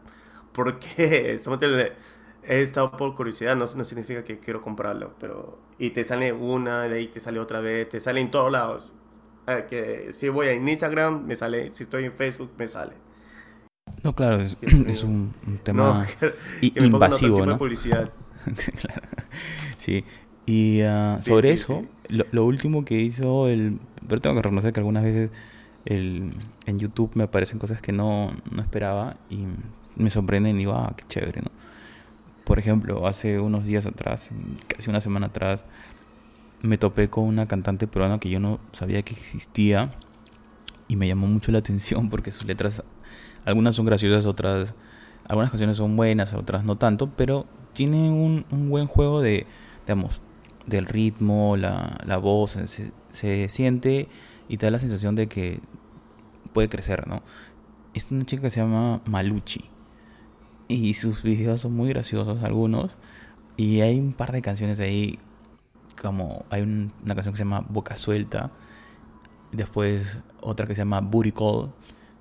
Porque 0.58 1.38
he 2.42 2.62
estado 2.62 2.90
por 2.90 3.14
curiosidad, 3.14 3.54
no, 3.54 3.66
no 3.76 3.84
significa 3.84 4.24
que 4.24 4.40
quiero 4.40 4.60
comprarlo, 4.60 5.14
pero 5.20 5.60
y 5.78 5.90
te 5.90 6.02
sale 6.02 6.32
una, 6.32 6.88
de 6.88 6.98
ahí 6.98 7.06
te 7.06 7.20
sale 7.20 7.38
otra 7.38 7.60
vez, 7.60 7.88
te 7.88 8.00
sale 8.00 8.20
en 8.20 8.32
todos 8.32 8.50
lados. 8.50 8.92
Eh, 9.46 9.66
que 9.70 10.12
si 10.12 10.28
voy 10.28 10.48
a 10.48 10.54
Instagram 10.54 11.24
me 11.24 11.36
sale, 11.36 11.70
si 11.70 11.84
estoy 11.84 12.06
en 12.06 12.12
Facebook 12.12 12.50
me 12.58 12.66
sale. 12.66 12.94
No, 14.02 14.16
claro, 14.16 14.42
es, 14.42 14.56
un, 15.04 15.32
tema 15.62 16.04
invasivo, 16.60 17.46
¿no? 17.46 17.56
publicidad. 17.56 18.10
sí. 19.78 20.04
Y 20.44 20.80
ah, 20.80 21.18
sobre 21.22 21.52
eso, 21.52 21.84
lo, 22.08 22.44
último 22.44 22.84
que 22.84 22.96
hizo 22.96 23.46
el... 23.46 23.78
Pero 24.08 24.20
tengo 24.20 24.34
que 24.34 24.42
reconocer 24.42 24.72
que 24.72 24.80
algunas 24.80 25.04
veces 25.04 25.30
el, 25.84 26.32
en 26.66 26.78
YouTube 26.80 27.12
me 27.14 27.24
aparecen 27.24 27.60
cosas 27.60 27.80
que 27.80 27.92
no, 27.92 28.32
no 28.50 28.60
esperaba 28.60 29.18
y 29.30 29.46
me 29.98 30.10
sorprenden 30.10 30.56
y 30.56 30.60
digo, 30.60 30.72
ah, 30.72 30.94
qué 30.96 31.04
chévere, 31.06 31.42
¿no? 31.42 31.50
Por 32.44 32.58
ejemplo, 32.58 33.06
hace 33.06 33.40
unos 33.40 33.66
días 33.66 33.84
atrás, 33.84 34.30
casi 34.68 34.88
una 34.88 35.00
semana 35.00 35.26
atrás, 35.26 35.64
me 36.62 36.78
topé 36.78 37.10
con 37.10 37.24
una 37.24 37.46
cantante 37.46 37.86
peruana 37.86 38.18
que 38.18 38.30
yo 38.30 38.40
no 38.40 38.58
sabía 38.72 39.02
que 39.02 39.12
existía 39.14 39.92
y 40.88 40.96
me 40.96 41.06
llamó 41.06 41.26
mucho 41.26 41.52
la 41.52 41.58
atención 41.58 42.08
porque 42.10 42.32
sus 42.32 42.46
letras 42.46 42.82
algunas 43.44 43.76
son 43.76 43.86
graciosas, 43.86 44.24
otras, 44.24 44.74
algunas 45.28 45.50
canciones 45.50 45.76
son 45.76 45.96
buenas, 45.96 46.32
otras 46.34 46.64
no 46.64 46.76
tanto, 46.76 47.10
pero 47.16 47.46
tiene 47.74 48.10
un, 48.10 48.46
un 48.50 48.70
buen 48.70 48.86
juego 48.86 49.20
de, 49.20 49.46
digamos, 49.86 50.22
del 50.66 50.86
ritmo, 50.86 51.56
la, 51.56 51.98
la 52.04 52.18
voz, 52.18 52.52
se, 52.52 52.92
se, 53.12 53.48
siente 53.48 54.08
y 54.48 54.56
te 54.56 54.66
da 54.66 54.70
la 54.70 54.78
sensación 54.78 55.14
de 55.14 55.28
que 55.28 55.60
puede 56.52 56.68
crecer, 56.68 57.06
¿no? 57.06 57.22
Es 57.94 58.10
una 58.10 58.24
chica 58.24 58.42
que 58.42 58.50
se 58.50 58.60
llama 58.60 59.00
Maluchi 59.06 59.68
y 60.68 60.94
sus 60.94 61.22
videos 61.22 61.62
son 61.62 61.74
muy 61.74 61.88
graciosos 61.88 62.42
algunos. 62.42 62.96
Y 63.56 63.80
hay 63.80 63.98
un 63.98 64.12
par 64.12 64.32
de 64.32 64.42
canciones 64.42 64.78
ahí 64.80 65.18
como 66.00 66.44
hay 66.50 66.62
una 66.62 67.14
canción 67.14 67.32
que 67.32 67.38
se 67.38 67.44
llama 67.44 67.64
Boca 67.68 67.96
Suelta 67.96 68.52
después 69.52 70.20
otra 70.40 70.66
que 70.66 70.74
se 70.74 70.80
llama 70.80 71.00
Booty 71.00 71.32
Call. 71.32 71.70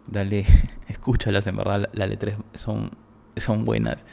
Dale, 0.08 0.46
escúchalas, 0.88 1.48
en 1.48 1.58
verdad 1.58 1.90
las 1.94 2.10
letras 2.10 2.38
son, 2.54 2.92
son 3.36 3.66
buenas, 3.66 4.06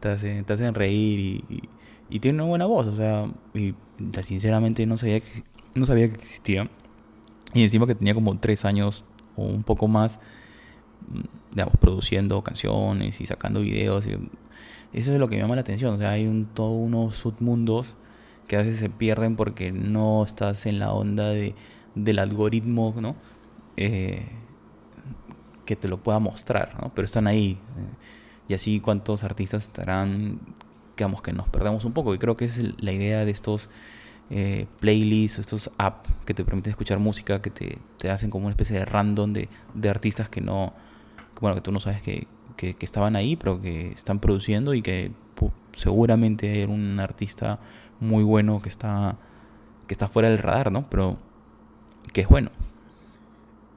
te 0.00 0.08
hacen, 0.08 0.44
te 0.44 0.52
hacen 0.52 0.74
reír 0.74 1.44
y, 1.48 1.68
y, 2.08 2.20
tienen 2.20 2.40
una 2.40 2.48
buena 2.48 2.66
voz, 2.66 2.86
o 2.86 2.96
sea, 2.96 3.30
y 3.52 3.74
sinceramente 4.22 4.86
no 4.86 4.96
sabía, 4.96 5.20
que, 5.20 5.44
no 5.74 5.84
sabía 5.84 6.08
que 6.08 6.14
existía. 6.14 6.70
Y 7.52 7.62
encima 7.62 7.86
que 7.86 7.94
tenía 7.94 8.14
como 8.14 8.38
tres 8.38 8.64
años 8.64 9.04
o 9.36 9.44
un 9.44 9.62
poco 9.62 9.86
más, 9.86 10.20
digamos, 11.50 11.76
produciendo 11.78 12.42
canciones 12.42 13.20
y 13.20 13.26
sacando 13.26 13.60
videos. 13.60 14.06
Y 14.06 14.12
eso 14.92 15.12
es 15.12 15.18
lo 15.18 15.28
que 15.28 15.36
me 15.36 15.42
llama 15.42 15.56
la 15.56 15.62
atención, 15.62 15.94
o 15.94 15.98
sea, 15.98 16.10
hay 16.10 16.26
un, 16.26 16.46
todos 16.46 16.72
unos 16.72 17.16
submundos 17.16 17.96
que 18.46 18.56
a 18.56 18.58
veces 18.60 18.78
se 18.78 18.90
pierden 18.90 19.36
porque 19.36 19.72
no 19.72 20.24
estás 20.24 20.66
en 20.66 20.78
la 20.78 20.92
onda 20.92 21.28
de, 21.28 21.54
del 21.94 22.18
algoritmo, 22.18 22.94
¿no? 23.00 23.16
Eh, 23.76 24.26
que 25.64 25.76
te 25.76 25.88
lo 25.88 26.02
pueda 26.02 26.18
mostrar, 26.18 26.76
¿no? 26.80 26.92
Pero 26.94 27.06
están 27.06 27.26
ahí. 27.26 27.52
Eh, 27.52 28.06
y 28.48 28.54
así 28.54 28.80
cuántos 28.80 29.24
artistas 29.24 29.64
estarán, 29.64 30.40
digamos 30.96 31.22
que 31.22 31.32
nos 31.32 31.48
perdemos 31.48 31.84
un 31.84 31.92
poco. 31.92 32.14
Y 32.14 32.18
creo 32.18 32.36
que 32.36 32.44
es 32.44 32.60
la 32.82 32.92
idea 32.92 33.24
de 33.24 33.30
estos 33.30 33.70
eh, 34.30 34.66
playlists, 34.80 35.38
estos 35.38 35.70
apps 35.78 36.10
que 36.26 36.34
te 36.34 36.44
permiten 36.44 36.70
escuchar 36.70 36.98
música, 36.98 37.40
que 37.40 37.50
te, 37.50 37.78
te 37.98 38.10
hacen 38.10 38.30
como 38.30 38.46
una 38.46 38.52
especie 38.52 38.78
de 38.78 38.84
random 38.84 39.32
de, 39.32 39.48
de 39.72 39.88
artistas 39.88 40.28
que 40.28 40.40
no, 40.40 40.74
bueno, 41.40 41.54
que 41.56 41.60
tú 41.60 41.72
no 41.72 41.80
sabes 41.80 42.02
que, 42.02 42.26
que, 42.56 42.76
estaban 42.80 43.16
ahí, 43.16 43.36
pero 43.36 43.60
que 43.60 43.92
están 43.92 44.20
produciendo 44.20 44.74
y 44.74 44.82
que 44.82 45.12
seguramente 45.72 46.50
hay 46.50 46.64
un 46.64 47.00
artista 47.00 47.58
muy 48.00 48.22
bueno 48.24 48.62
que 48.62 48.68
está, 48.68 49.16
que 49.86 49.94
está 49.94 50.08
fuera 50.08 50.28
del 50.28 50.38
radar, 50.38 50.70
¿no? 50.70 50.88
Pero 50.88 51.18
que 52.12 52.22
es 52.22 52.28
bueno. 52.28 52.50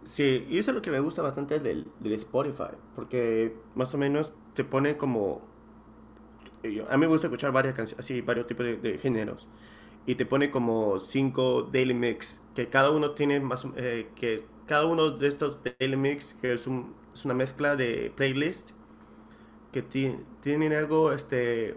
Sí, 0.05 0.45
y 0.49 0.57
eso 0.57 0.71
es 0.71 0.75
lo 0.75 0.81
que 0.81 0.91
me 0.91 1.01
gusta 1.01 1.21
bastante 1.21 1.59
del, 1.59 1.91
Spotify, 2.01 2.75
porque 2.95 3.55
más 3.75 3.93
o 3.93 3.97
menos 3.97 4.33
te 4.53 4.63
pone 4.63 4.95
como... 4.95 5.41
A 6.89 6.97
mí 6.97 7.01
me 7.01 7.07
gusta 7.07 7.27
escuchar 7.27 7.51
varias 7.51 7.75
canciones, 7.75 8.03
así, 8.05 8.21
varios 8.21 8.47
tipos 8.47 8.65
de, 8.65 8.97
géneros, 8.97 9.47
y 10.05 10.15
te 10.15 10.25
pone 10.25 10.49
como 10.49 10.99
cinco 10.99 11.63
daily 11.63 11.93
mix, 11.93 12.41
que 12.55 12.69
cada 12.69 12.91
uno 12.91 13.11
tiene 13.11 13.39
más... 13.41 13.67
Eh, 13.75 14.09
que 14.15 14.45
cada 14.67 14.85
uno 14.85 15.09
de 15.11 15.27
estos 15.27 15.59
daily 15.63 15.97
mix, 15.97 16.35
que 16.41 16.53
es, 16.53 16.67
un, 16.67 16.95
es 17.13 17.25
una 17.25 17.33
mezcla 17.33 17.75
de 17.75 18.11
playlist, 18.15 18.71
que 19.71 19.81
tienen 19.81 20.73
algo 20.73 21.11
este, 21.11 21.75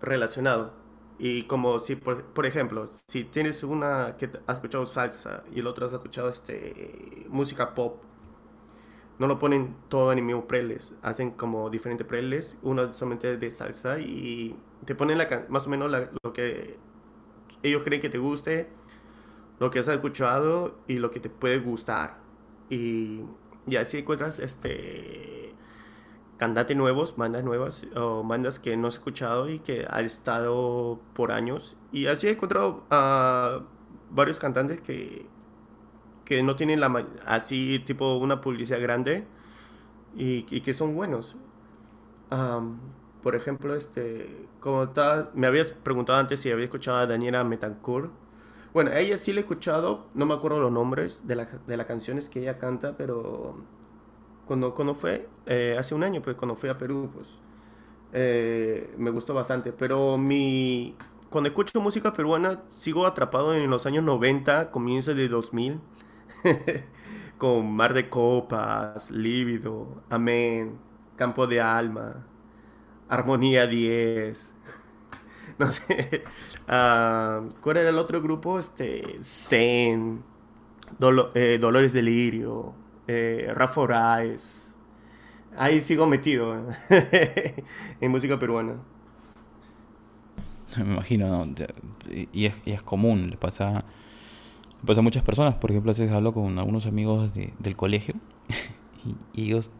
relacionado. 0.00 0.72
Y 1.18 1.44
como 1.44 1.78
si, 1.78 1.96
por, 1.96 2.24
por, 2.24 2.46
ejemplo, 2.46 2.86
si 3.06 3.24
tienes 3.24 3.62
una 3.62 4.16
que 4.18 4.30
has 4.46 4.56
escuchado 4.56 4.86
salsa 4.86 5.44
y 5.54 5.60
el 5.60 5.66
otro 5.66 5.86
has 5.86 5.92
escuchado 5.92 6.28
este, 6.28 7.26
música 7.28 7.74
pop, 7.74 8.02
no 9.18 9.26
lo 9.26 9.38
ponen 9.38 9.74
todo 9.88 10.12
en 10.12 10.18
el 10.18 10.24
mismo 10.24 10.46
playlist. 10.46 10.92
Hacen 11.02 11.30
como 11.30 11.70
diferentes 11.70 12.06
playlists, 12.06 12.56
uno 12.62 12.92
solamente 12.92 13.36
de 13.36 13.50
salsa 13.50 13.98
y 13.98 14.56
te 14.84 14.94
ponen 14.94 15.18
la, 15.18 15.46
más 15.48 15.66
o 15.66 15.70
menos 15.70 15.90
lo 16.22 16.32
que 16.32 16.78
ellos 17.62 17.82
creen 17.82 18.02
que 18.02 18.10
te 18.10 18.18
guste, 18.18 18.68
lo 19.58 19.70
que 19.70 19.78
has 19.80 19.88
escuchado 19.88 20.76
y 20.86 20.98
lo 20.98 21.10
que 21.10 21.20
te 21.20 21.30
puede 21.30 21.58
gustar. 21.60 22.18
y, 22.70 23.24
y 23.66 23.76
así 23.76 23.98
encuentras 23.98 24.38
este 24.38 25.54
cantantes 26.36 26.76
nuevos, 26.76 27.16
bandas 27.16 27.44
nuevas 27.44 27.86
o 27.94 28.22
bandas 28.22 28.58
que 28.58 28.76
no 28.76 28.86
he 28.88 28.90
escuchado 28.90 29.48
y 29.48 29.58
que 29.58 29.86
han 29.88 30.04
estado 30.04 31.00
por 31.14 31.32
años. 31.32 31.76
Y 31.92 32.06
así 32.06 32.28
he 32.28 32.32
encontrado 32.32 32.84
a 32.90 33.60
varios 34.10 34.38
cantantes 34.38 34.80
que, 34.80 35.26
que 36.24 36.42
no 36.42 36.56
tienen 36.56 36.80
la 36.80 37.06
así 37.26 37.82
tipo 37.86 38.16
una 38.16 38.40
publicidad 38.40 38.80
grande 38.80 39.26
y, 40.16 40.42
que 40.42 40.74
son 40.74 40.94
buenos. 40.94 41.36
por 43.22 43.34
ejemplo, 43.34 43.74
este, 43.74 44.46
como 44.60 44.90
tal, 44.90 45.30
me 45.34 45.46
habías 45.46 45.70
preguntado 45.70 46.18
antes 46.18 46.40
si 46.40 46.50
había 46.50 46.64
escuchado 46.64 46.98
a 46.98 47.06
Daniela 47.06 47.44
Metancourt. 47.44 48.12
Bueno, 48.76 48.90
a 48.90 48.98
ella 48.98 49.16
sí 49.16 49.32
la 49.32 49.40
he 49.40 49.42
escuchado, 49.42 50.04
no 50.12 50.26
me 50.26 50.34
acuerdo 50.34 50.60
los 50.60 50.70
nombres 50.70 51.26
de, 51.26 51.46
de 51.66 51.76
las 51.78 51.86
canciones 51.86 52.28
que 52.28 52.40
ella 52.40 52.58
canta, 52.58 52.94
pero 52.94 53.56
cuando, 54.44 54.74
cuando 54.74 54.94
fue, 54.94 55.30
eh, 55.46 55.76
hace 55.78 55.94
un 55.94 56.04
año, 56.04 56.20
pues 56.20 56.36
cuando 56.36 56.56
fui 56.56 56.68
a 56.68 56.76
Perú, 56.76 57.08
pues 57.10 57.26
eh, 58.12 58.94
me 58.98 59.08
gustó 59.08 59.32
bastante. 59.32 59.72
Pero 59.72 60.18
mi, 60.18 60.94
cuando 61.30 61.48
escucho 61.48 61.80
música 61.80 62.12
peruana, 62.12 62.64
sigo 62.68 63.06
atrapado 63.06 63.54
en 63.54 63.70
los 63.70 63.86
años 63.86 64.04
90, 64.04 64.70
comienzos 64.70 65.16
de 65.16 65.26
2000, 65.26 65.80
con 67.38 67.72
Mar 67.72 67.94
de 67.94 68.10
Copas, 68.10 69.10
Lívido, 69.10 70.02
Amén, 70.10 70.76
Campo 71.16 71.46
de 71.46 71.62
Alma, 71.62 72.26
Armonía 73.08 73.66
10. 73.66 74.54
no 75.58 75.72
sé. 75.72 76.24
Ah, 76.68 77.42
¿Cuál 77.60 77.78
era 77.78 77.90
el 77.90 77.98
otro 77.98 78.20
grupo? 78.20 78.58
Este, 78.58 79.16
Zen, 79.22 80.22
eh, 81.34 81.58
Dolores 81.60 81.92
Delirio 81.92 82.74
eh, 83.08 83.52
Rafa 83.54 83.80
Oraes. 83.80 84.76
Ahí 85.56 85.80
sigo 85.80 86.06
metido 86.06 86.66
en 88.00 88.10
música 88.10 88.38
peruana. 88.38 88.74
Me 90.76 90.92
imagino, 90.92 91.46
y, 92.10 92.46
es, 92.46 92.82
común, 92.82 93.30
le 93.30 93.36
pasa, 93.38 93.84
pasa 94.84 95.00
a 95.00 95.02
muchas 95.02 95.22
personas. 95.22 95.54
Por 95.54 95.70
ejemplo, 95.70 95.90
a 95.90 95.94
veces 95.94 96.10
hablo 96.10 96.34
con 96.34 96.58
algunos 96.58 96.86
amigos 96.86 97.30
del 97.34 97.76
colegio 97.76 98.16
y, 99.32 99.44
ellos, 99.44 99.70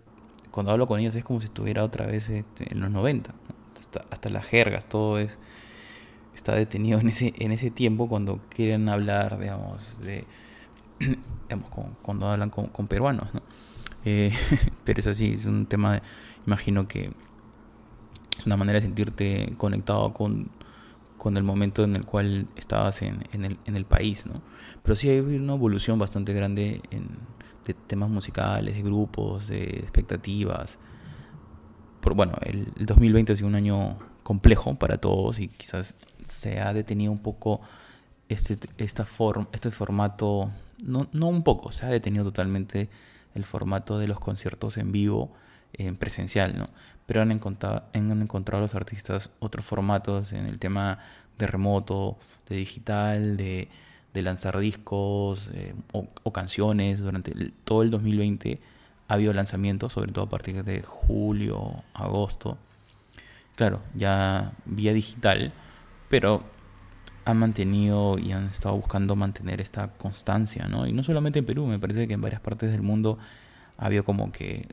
cuando 0.50 0.72
hablo 0.72 0.86
con 0.86 1.00
ellos, 1.00 1.14
es 1.14 1.24
como 1.24 1.40
si 1.40 1.46
estuviera 1.46 1.84
otra 1.84 2.06
vez 2.06 2.30
este, 2.30 2.72
en 2.72 2.80
los 2.80 2.90
90. 2.90 3.34
Hasta, 4.10 4.30
las 4.30 4.46
jergas, 4.46 4.88
todo 4.88 5.18
es 5.18 5.38
está 6.36 6.54
detenido 6.54 7.00
en 7.00 7.08
ese, 7.08 7.34
en 7.38 7.52
ese 7.52 7.70
tiempo 7.70 8.08
cuando 8.08 8.40
quieren 8.48 8.88
hablar, 8.88 9.38
digamos, 9.38 9.98
de 10.00 10.24
digamos, 11.48 11.70
cuando 12.02 12.28
hablan 12.28 12.50
con, 12.50 12.86
peruanos, 12.86 13.32
¿no? 13.34 13.42
Eh, 14.04 14.32
pero 14.84 15.00
es 15.00 15.06
así, 15.06 15.32
es 15.32 15.46
un 15.46 15.66
tema, 15.66 15.94
de, 15.94 16.02
imagino 16.46 16.86
que 16.86 17.10
es 18.38 18.46
una 18.46 18.56
manera 18.56 18.78
de 18.80 18.86
sentirte 18.86 19.54
conectado 19.56 20.12
con, 20.12 20.50
con 21.18 21.36
el 21.36 21.42
momento 21.42 21.82
en 21.84 21.96
el 21.96 22.04
cual 22.04 22.46
estabas 22.56 23.02
en, 23.02 23.24
en, 23.32 23.44
el, 23.44 23.58
en 23.64 23.76
el 23.76 23.84
país, 23.84 24.26
¿no? 24.26 24.42
Pero 24.82 24.94
sí 24.94 25.08
hay 25.08 25.18
una 25.18 25.54
evolución 25.54 25.98
bastante 25.98 26.32
grande 26.32 26.80
en, 26.90 27.08
de 27.66 27.74
temas 27.74 28.08
musicales, 28.08 28.74
de 28.74 28.82
grupos, 28.82 29.48
de 29.48 29.64
expectativas. 29.64 30.78
Por, 32.00 32.14
bueno, 32.14 32.34
el, 32.42 32.72
2020 32.78 33.32
ha 33.32 33.36
sido 33.36 33.48
un 33.48 33.56
año 33.56 33.98
complejo 34.22 34.76
para 34.76 34.98
todos 34.98 35.38
y 35.40 35.48
quizás 35.48 35.94
se 36.26 36.60
ha 36.60 36.72
detenido 36.72 37.12
un 37.12 37.18
poco 37.18 37.60
este, 38.28 38.58
esta 38.78 39.04
forma, 39.04 39.48
este 39.52 39.70
formato 39.70 40.50
no, 40.84 41.08
no 41.12 41.28
un 41.28 41.42
poco, 41.42 41.72
se 41.72 41.86
ha 41.86 41.88
detenido 41.88 42.24
totalmente 42.24 42.88
el 43.34 43.44
formato 43.44 43.98
de 43.98 44.08
los 44.08 44.18
conciertos 44.18 44.76
en 44.78 44.92
vivo, 44.92 45.30
en 45.74 45.96
presencial, 45.96 46.56
¿no? 46.56 46.68
Pero 47.06 47.22
han 47.22 47.30
encontrado, 47.30 47.84
han 47.92 48.22
encontrado 48.22 48.62
los 48.62 48.74
artistas 48.74 49.30
otros 49.38 49.64
formatos 49.64 50.32
en 50.32 50.46
el 50.46 50.58
tema 50.58 50.98
de 51.38 51.46
remoto, 51.46 52.16
de 52.48 52.56
digital, 52.56 53.36
de, 53.36 53.68
lanzar 54.14 54.58
discos 54.58 55.50
eh, 55.52 55.74
o, 55.92 56.32
canciones. 56.32 57.00
Durante 57.00 57.52
todo 57.64 57.82
el 57.82 57.90
2020 57.90 58.58
ha 59.08 59.14
habido 59.14 59.34
lanzamientos, 59.34 59.92
sobre 59.92 60.10
todo 60.10 60.24
a 60.24 60.30
partir 60.30 60.64
de 60.64 60.82
julio, 60.82 61.84
agosto. 61.92 62.56
Claro, 63.56 63.80
ya 63.94 64.52
vía 64.64 64.92
digital, 64.94 65.52
pero 66.08 66.42
han 67.24 67.38
mantenido 67.38 68.18
y 68.18 68.32
han 68.32 68.46
estado 68.46 68.76
buscando 68.76 69.16
mantener 69.16 69.60
esta 69.60 69.88
constancia, 69.88 70.68
¿no? 70.68 70.86
Y 70.86 70.92
no 70.92 71.02
solamente 71.02 71.40
en 71.40 71.44
Perú, 71.44 71.66
me 71.66 71.78
parece 71.78 72.06
que 72.06 72.14
en 72.14 72.20
varias 72.20 72.40
partes 72.40 72.70
del 72.70 72.82
mundo 72.82 73.18
ha 73.78 73.86
habido 73.86 74.04
como 74.04 74.30
que, 74.30 74.68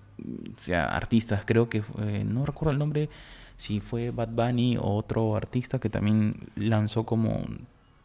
sea, 0.58 0.86
artistas, 0.86 1.44
creo 1.46 1.68
que, 1.68 1.82
no 2.26 2.46
recuerdo 2.46 2.72
el 2.72 2.78
nombre, 2.78 3.10
si 3.58 3.80
fue 3.80 4.12
Bad 4.12 4.30
Bunny 4.30 4.78
o 4.78 4.96
otro 4.96 5.36
artista 5.36 5.80
que 5.80 5.90
también 5.90 6.36
lanzó 6.56 7.06
como 7.06 7.44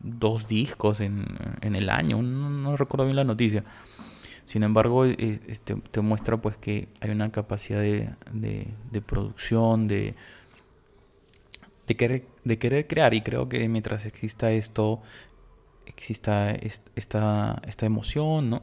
dos 0.00 0.48
discos 0.48 1.00
en, 1.00 1.26
en 1.60 1.76
el 1.76 1.90
año, 1.90 2.22
no, 2.22 2.76
recuerdo 2.76 3.04
bien 3.04 3.16
la 3.16 3.24
noticia. 3.24 3.64
Sin 4.46 4.62
embargo, 4.62 5.04
e, 5.04 5.40
este, 5.46 5.74
te 5.74 6.00
muestra 6.00 6.38
pues 6.38 6.56
que 6.56 6.88
hay 7.00 7.10
una 7.10 7.30
capacidad 7.30 7.80
de, 7.80 8.08
de, 8.32 8.68
de 8.90 9.00
producción, 9.02 9.88
de 9.88 10.14
de 11.88 11.96
querer, 11.96 12.24
de 12.44 12.58
querer 12.58 12.86
crear 12.86 13.14
y 13.14 13.22
creo 13.22 13.48
que 13.48 13.66
mientras 13.68 14.04
exista 14.04 14.52
esto, 14.52 15.00
exista 15.86 16.50
esta, 16.50 17.60
esta 17.66 17.86
emoción, 17.86 18.50
¿no? 18.50 18.62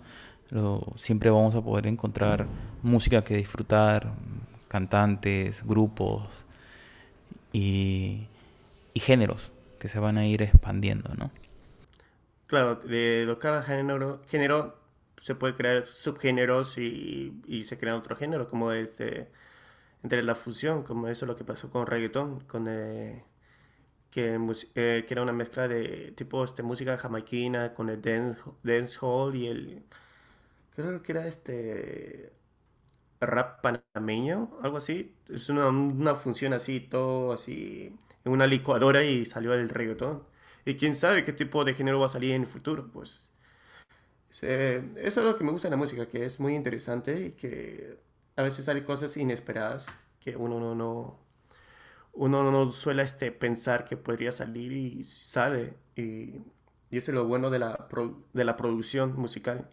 siempre 0.95 1.31
vamos 1.31 1.55
a 1.55 1.61
poder 1.61 1.87
encontrar 1.87 2.45
música 2.83 3.23
que 3.23 3.35
disfrutar, 3.35 4.13
cantantes, 4.67 5.65
grupos 5.65 6.29
y, 7.51 8.27
y 8.93 8.99
géneros 8.99 9.51
que 9.79 9.87
se 9.87 9.97
van 9.97 10.19
a 10.19 10.27
ir 10.27 10.43
expandiendo, 10.43 11.13
¿no? 11.15 11.31
Claro, 12.45 12.75
de 12.75 13.35
cada 13.39 13.63
género, 13.63 14.21
género 14.27 14.77
se 15.17 15.33
puede 15.33 15.55
crear 15.55 15.83
subgéneros 15.83 16.77
y, 16.77 17.41
y 17.47 17.63
se 17.63 17.75
crean 17.77 17.97
otros 17.97 18.19
géneros, 18.19 18.47
como 18.47 18.71
este 18.71 19.29
entre 20.05 20.23
la 20.23 20.35
fusión, 20.35 20.83
como 20.83 21.07
eso 21.07 21.25
es 21.25 21.27
lo 21.29 21.35
que 21.35 21.43
pasó 21.43 21.71
con 21.71 21.87
reggaeton, 21.87 22.41
con 22.41 22.67
eh, 22.69 23.23
que, 24.11 24.35
eh, 24.75 25.05
que, 25.07 25.13
era 25.13 25.23
una 25.23 25.33
mezcla 25.33 25.67
de 25.67 26.13
tipo 26.15 26.43
este, 26.43 26.63
música 26.63 26.97
jamaiquina 26.97 27.73
con 27.73 27.89
el 27.89 28.01
dance, 28.01 28.39
dancehall 28.63 29.35
y 29.35 29.47
el 29.47 29.83
creo 30.75 31.01
que 31.03 31.11
era 31.13 31.27
este 31.27 32.33
rap 33.21 33.61
panameño, 33.61 34.59
algo 34.61 34.77
así. 34.77 35.15
Es 35.29 35.49
una, 35.49 35.69
una 35.69 36.15
función 36.15 36.53
así, 36.53 36.79
todo 36.81 37.33
así, 37.33 37.95
en 38.25 38.31
una 38.31 38.47
licuadora 38.47 39.03
y 39.03 39.25
salió 39.25 39.53
el 39.53 39.69
reggaetón. 39.69 40.23
Y 40.65 40.75
quién 40.75 40.95
sabe 40.95 41.25
qué 41.25 41.33
tipo 41.33 41.65
de 41.65 41.73
género 41.73 41.99
va 41.99 42.07
a 42.07 42.09
salir 42.09 42.33
en 42.33 42.43
el 42.43 42.47
futuro, 42.47 42.89
pues. 42.91 43.33
eso 44.41 44.87
es 44.95 45.17
lo 45.17 45.35
que 45.37 45.43
me 45.43 45.51
gusta 45.51 45.67
de 45.67 45.71
la 45.71 45.77
música, 45.77 46.07
que 46.07 46.25
es 46.25 46.39
muy 46.39 46.55
interesante 46.55 47.27
y 47.27 47.31
que 47.31 47.97
a 48.35 48.43
veces 48.43 48.65
salen 48.65 48.83
cosas 48.83 49.15
inesperadas 49.17 49.87
que 50.19 50.35
uno 50.35 50.59
no, 50.59 50.75
no, 50.75 51.19
uno 52.13 52.51
no 52.51 52.71
suele 52.71 53.03
este, 53.03 53.31
pensar 53.31 53.85
que 53.85 53.97
podría 53.97 54.31
salir 54.31 54.71
y 54.71 55.03
sale. 55.05 55.75
Y, 55.95 56.41
eso 56.91 57.11
es 57.11 57.15
lo 57.15 57.25
bueno 57.25 57.49
de 57.49 57.59
la, 57.59 57.87
de 58.33 58.45
la 58.45 58.55
producción 58.55 59.15
musical, 59.17 59.69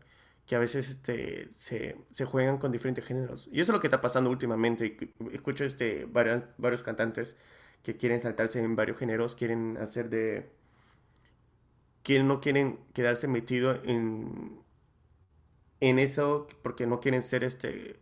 que 0.47 0.57
a 0.57 0.59
veces 0.59 0.91
este, 0.91 1.49
se, 1.53 1.97
se, 2.11 2.25
juegan 2.25 2.59
con 2.59 2.73
diferentes 2.73 3.07
géneros. 3.07 3.49
Y 3.53 3.61
eso 3.61 3.71
es 3.73 3.75
lo 3.75 3.81
que 3.81 3.87
está 3.87 4.01
pasando 4.01 4.29
últimamente. 4.31 4.97
Escucho 5.33 5.65
este, 5.65 6.05
varios, 6.07 6.43
varios 6.59 6.83
cantantes 6.83 7.37
que 7.85 7.97
quieren 7.97 8.21
saltarse 8.21 8.61
en 8.61 8.75
varios 8.77 8.99
géneros, 8.99 9.37
quieren 9.37 9.77
hacer 9.79 10.09
de... 10.09 10.51
que 12.03 12.23
no 12.23 12.41
quieren 12.41 12.81
quedarse 12.93 13.29
metido 13.29 13.81
en, 13.85 14.61
en 15.81 15.99
eso 15.99 16.49
porque 16.63 16.87
no 16.87 17.01
quieren 17.01 17.23
ser 17.23 17.45
este 17.45 18.01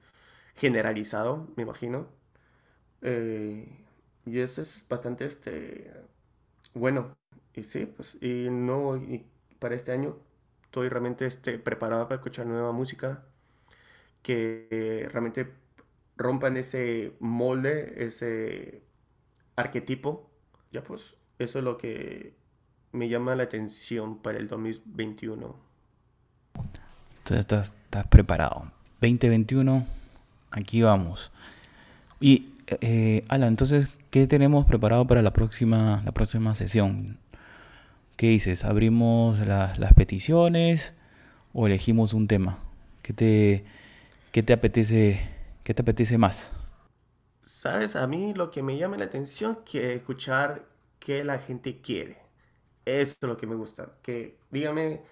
generalizado, 0.54 1.48
me 1.56 1.62
imagino. 1.62 2.08
Eh, 3.02 3.68
y 4.26 4.40
eso 4.40 4.62
es 4.62 4.84
bastante 4.88 5.24
este, 5.24 5.92
bueno. 6.74 7.16
Y 7.54 7.64
sí, 7.64 7.86
pues, 7.86 8.16
y 8.20 8.48
no, 8.50 8.96
y 8.96 9.26
para 9.58 9.74
este 9.74 9.92
año 9.92 10.18
estoy 10.64 10.88
realmente 10.88 11.26
este, 11.26 11.58
preparado 11.58 12.04
para 12.04 12.16
escuchar 12.16 12.46
nueva 12.46 12.72
música 12.72 13.24
que 14.22 15.08
realmente 15.10 15.52
rompan 16.16 16.56
ese 16.56 17.14
molde, 17.20 18.04
ese 18.04 18.82
arquetipo. 19.56 20.30
Ya 20.70 20.84
pues, 20.84 21.16
eso 21.38 21.58
es 21.58 21.64
lo 21.64 21.76
que 21.76 22.34
me 22.92 23.08
llama 23.08 23.34
la 23.34 23.44
atención 23.44 24.22
para 24.22 24.38
el 24.38 24.48
2021. 24.48 25.56
Entonces 26.54 27.38
estás, 27.40 27.74
estás 27.84 28.06
preparado. 28.06 28.70
2021 29.00 29.99
aquí 30.50 30.82
vamos. 30.82 31.30
Y, 32.20 32.50
eh, 32.80 33.24
Alan, 33.28 33.48
entonces, 33.48 33.88
¿qué 34.10 34.26
tenemos 34.26 34.66
preparado 34.66 35.06
para 35.06 35.22
la 35.22 35.32
próxima, 35.32 36.02
la 36.04 36.12
próxima 36.12 36.54
sesión? 36.54 37.18
¿Qué 38.16 38.28
dices? 38.28 38.64
¿Abrimos 38.64 39.38
las 39.40 39.94
peticiones 39.94 40.94
o 41.52 41.66
elegimos 41.66 42.12
un 42.14 42.28
tema? 42.28 42.58
¿Qué 43.02 43.10
¿Qué 43.10 43.14
te, 43.14 43.64
qué 44.32 44.42
te 44.42 44.52
apetece, 44.52 45.20
qué 45.64 45.74
te 45.74 45.82
apetece 45.82 46.18
más? 46.18 46.52
Sabes, 47.42 47.96
a 47.96 48.06
mí 48.06 48.34
lo 48.34 48.50
que 48.50 48.62
me 48.62 48.76
llama 48.78 48.96
la 48.96 49.04
atención 49.06 49.58
que 49.64 49.94
escuchar 49.94 50.66
qué 50.98 51.24
la 51.24 51.38
gente 51.38 51.80
quiere. 51.80 52.18
Esto 52.84 53.26
es 53.26 53.28
lo 53.28 53.36
que 53.36 53.46
me 53.46 53.54
gusta. 53.56 53.92
Que 54.02 54.38
dígame, 54.50 55.02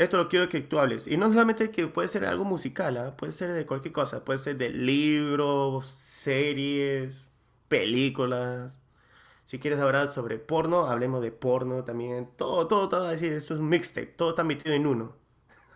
esto 0.00 0.16
lo 0.16 0.30
quiero 0.30 0.48
que 0.48 0.62
tú 0.62 0.78
hables. 0.78 1.06
Y 1.06 1.18
no 1.18 1.28
solamente 1.28 1.70
que 1.70 1.86
puede 1.86 2.08
ser 2.08 2.24
algo 2.24 2.42
musical, 2.42 2.96
¿ah? 2.96 3.14
puede 3.18 3.32
ser 3.32 3.52
de 3.52 3.66
cualquier 3.66 3.92
cosa. 3.92 4.24
Puede 4.24 4.38
ser 4.38 4.56
de 4.56 4.70
libros, 4.70 5.88
series, 5.88 7.28
películas. 7.68 8.78
Si 9.44 9.58
quieres 9.58 9.78
hablar 9.78 10.08
sobre 10.08 10.38
porno, 10.38 10.86
hablemos 10.86 11.20
de 11.20 11.32
porno 11.32 11.84
también. 11.84 12.30
Todo, 12.38 12.66
todo, 12.66 12.88
todo. 12.88 13.08
Decir, 13.08 13.34
esto 13.34 13.52
es 13.52 13.60
un 13.60 13.68
mixtape. 13.68 14.06
Todo 14.06 14.30
está 14.30 14.42
metido 14.42 14.74
en 14.74 14.86
uno. 14.86 15.12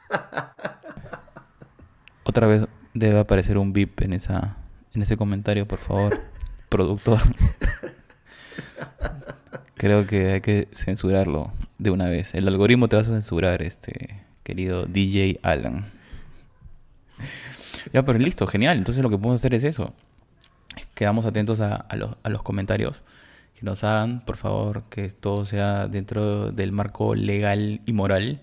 Otra 2.25 2.47
vez 2.47 2.65
debe 2.95 3.19
aparecer 3.19 3.59
un 3.59 3.75
beep 3.75 4.01
en, 4.01 4.15
esa, 4.15 4.57
en 4.95 5.03
ese 5.03 5.19
comentario, 5.19 5.69
por 5.69 5.79
favor, 5.79 6.19
productor. 6.71 7.21
Creo 9.85 10.07
que 10.07 10.33
hay 10.33 10.41
que 10.41 10.67
censurarlo 10.73 11.53
de 11.77 11.91
una 11.91 12.09
vez. 12.09 12.35
El 12.35 12.49
algoritmo 12.49 12.89
te 12.89 12.97
va 12.97 13.03
a 13.03 13.05
censurar, 13.05 13.61
este 13.61 14.23
querido 14.43 14.87
DJ 14.87 15.41
Alan. 15.43 15.85
Ya, 17.93 18.03
pero 18.03 18.19
listo, 18.19 18.47
genial. 18.47 18.79
Entonces 18.79 19.03
lo 19.03 19.11
que 19.11 19.19
podemos 19.19 19.43
hacer 19.43 19.53
es 19.53 19.63
eso. 19.63 19.93
Quedamos 20.95 21.27
atentos 21.27 21.61
a, 21.61 21.87
los, 21.97 22.17
a 22.23 22.31
los 22.31 22.43
comentarios 22.43 23.03
que 23.59 23.67
nos 23.67 23.85
hagan, 23.85 24.25
por 24.25 24.39
favor, 24.39 24.85
que 24.89 25.07
todo 25.11 25.45
sea 25.45 25.87
dentro 25.87 26.51
del 26.51 26.73
marco 26.73 27.15
legal 27.15 27.83
y 27.85 27.93
moral. 27.93 28.41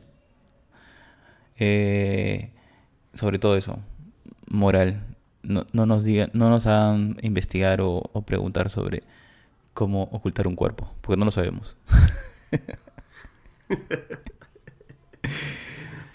Eh, 1.57 2.51
sobre 3.15 3.39
todo 3.39 3.57
eso, 3.57 3.79
moral. 4.47 5.01
No, 5.41 5.65
nos 5.73 6.03
digan, 6.03 6.29
no 6.33 6.51
nos 6.51 6.67
hagan 6.67 7.17
investigar 7.23 7.81
o, 7.81 8.03
preguntar 8.27 8.69
sobre 8.69 9.01
cómo 9.73 10.03
ocultar 10.11 10.47
un 10.47 10.55
cuerpo, 10.55 10.93
porque 11.01 11.17
no 11.17 11.25
lo 11.25 11.31
sabemos. 11.31 11.75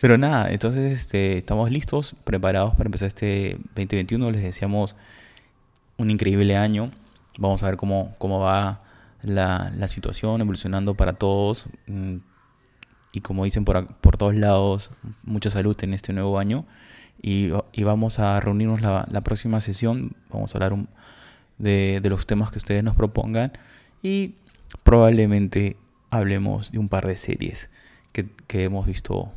Pero 0.01 0.19
nada, 0.19 0.51
entonces 0.51 0.93
este, 0.93 1.39
estamos 1.39 1.71
listos, 1.71 2.15
preparados 2.25 2.75
para 2.75 2.89
empezar 2.89 3.09
este 3.09 3.57
2021. 3.75 4.31
Les 4.31 4.43
deseamos 4.43 4.95
un 5.97 6.11
increíble 6.11 6.57
año. 6.57 6.91
Vamos 7.39 7.63
a 7.63 7.67
ver 7.67 7.77
cómo, 7.77 8.15
cómo 8.19 8.41
va 8.41 8.83
la, 9.23 9.73
la 9.77 9.89
situación 9.89 10.41
evolucionando 10.41 10.95
para 10.95 11.15
todos. 11.15 11.67
Mm, 11.87 12.17
y 13.13 13.21
como 13.23 13.45
dicen 13.45 13.65
por, 13.65 13.87
por 13.97 14.19
todos 14.19 14.35
lados, 14.35 14.91
mucha 15.23 15.49
salud 15.51 15.77
en 15.83 15.95
este 15.95 16.13
nuevo 16.13 16.39
año. 16.39 16.67
Y, 17.23 17.51
y 17.73 17.83
vamos 17.83 18.19
a 18.19 18.39
reunirnos 18.41 18.83
la, 18.83 19.07
la, 19.11 19.23
próxima 19.23 19.63
sesión. 19.63 20.15
Vamos 20.31 20.55
a 20.55 20.59
hablar 20.59 20.75
de, 21.59 22.01
de 22.03 22.11
los 22.11 22.27
temas 22.27 22.51
que 22.51 22.59
ustedes 22.59 22.83
nos 22.85 22.97
propongan. 22.97 23.53
Y 24.03 24.35
probablemente 24.83 25.77
hablemos 26.11 26.73
de 26.73 26.79
un 26.79 26.89
par 26.89 27.07
de 27.07 27.17
series 27.17 27.71
que, 28.13 28.29
que 28.47 28.65
hemos 28.65 28.87
visto 28.87 29.33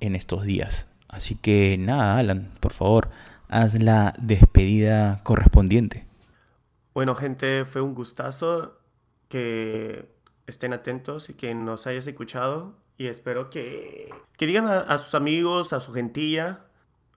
en 0.00 0.14
estos 0.14 0.44
días. 0.44 0.86
Así 1.08 1.34
que 1.34 1.76
nada, 1.78 2.18
Alan, 2.18 2.52
por 2.60 2.72
favor, 2.72 3.10
haz 3.48 3.74
la 3.74 4.14
despedida 4.18 5.20
correspondiente. 5.24 6.06
Bueno, 6.94 7.14
gente, 7.14 7.64
fue 7.64 7.80
un 7.80 7.94
gustazo 7.94 8.78
que 9.28 10.08
estén 10.46 10.72
atentos 10.72 11.30
y 11.30 11.34
que 11.34 11.54
nos 11.54 11.86
hayas 11.86 12.06
escuchado. 12.06 12.74
Y 12.96 13.06
espero 13.06 13.48
que, 13.50 14.10
que 14.36 14.46
digan 14.46 14.66
a, 14.66 14.98
sus 14.98 15.14
amigos, 15.14 15.72
a 15.72 15.80
su 15.80 15.92
gentilla, 15.92 16.64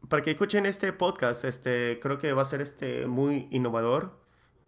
para 0.09 0.21
que 0.23 0.31
escuchen 0.31 0.65
este 0.65 0.93
podcast. 0.93 1.45
Este, 1.45 1.99
creo 2.01 2.17
que 2.17 2.33
va 2.33 2.41
a 2.41 2.45
ser 2.45 2.61
este, 2.61 3.05
muy 3.07 3.47
innovador 3.51 4.19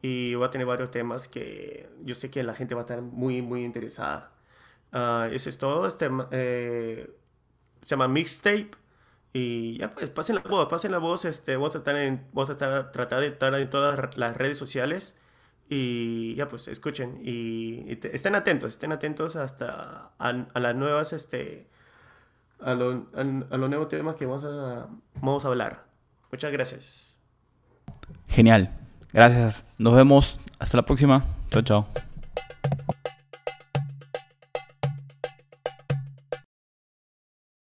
y 0.02 0.36
va 0.36 0.48
a 0.48 0.52
tener 0.52 0.68
varios 0.68 0.92
temas 0.92 1.28
que 1.28 1.90
yo 2.04 2.16
sé 2.16 2.30
que 2.30 2.44
la 2.44 2.56
gente 2.56 2.76
va 2.76 2.82
a 2.82 2.84
estar 2.84 3.02
muy, 3.02 3.42
muy 3.42 3.64
interesada. 3.64 4.32
Uh, 4.94 5.34
eso 5.34 5.50
es 5.50 5.58
todo. 5.58 5.88
Este, 5.88 6.10
eh, 6.32 7.10
se 7.82 7.90
llama 7.90 8.08
Mixtape. 8.08 8.72
Y 9.36 9.78
ya 9.80 9.94
pues, 9.94 10.12
pasen 10.12 10.36
la 10.36 10.42
voz, 10.42 10.70
pasen 10.70 10.92
la 10.92 11.00
voz. 11.00 11.26
Este, 11.26 11.56
vamos 11.56 11.76
a 11.76 11.80
estar 11.80 11.96
en, 11.96 12.28
vamos 12.34 12.50
a 12.50 12.54
estar, 12.54 12.92
tratar 12.92 13.20
de 13.22 13.28
estar 13.28 13.54
en 13.56 13.70
todas 13.70 14.18
las 14.18 14.38
redes 14.38 14.58
sociales. 14.58 15.18
Y 15.70 16.36
ya 16.36 16.48
pues, 16.48 16.68
escuchen. 16.68 17.20
Y, 17.24 17.98
estén 18.12 18.36
atentos, 18.36 18.74
estén 18.74 18.92
atentos 18.92 19.36
hasta 19.36 20.12
a, 20.20 20.60
las 20.60 20.76
nuevas, 20.76 21.14
este, 21.14 21.68
a, 22.64 22.74
lo, 22.74 23.08
a, 23.16 23.58
los 23.58 23.70
nuevos 23.70 23.90
temas 23.90 24.16
que 24.16 24.26
vamos 24.26 24.44
a, 24.44 24.88
vamos 25.16 25.46
a 25.46 25.48
hablar. 25.48 25.86
Muchas 26.32 26.52
gracias. 26.52 27.18
Genial. 28.28 28.72
Gracias. 29.12 29.66
Nos 29.78 29.94
vemos. 29.94 30.40
Hasta 30.60 30.78
la 30.78 30.84
próxima. 30.84 31.24
Chao, 31.52 31.62
chao. 31.62 32.13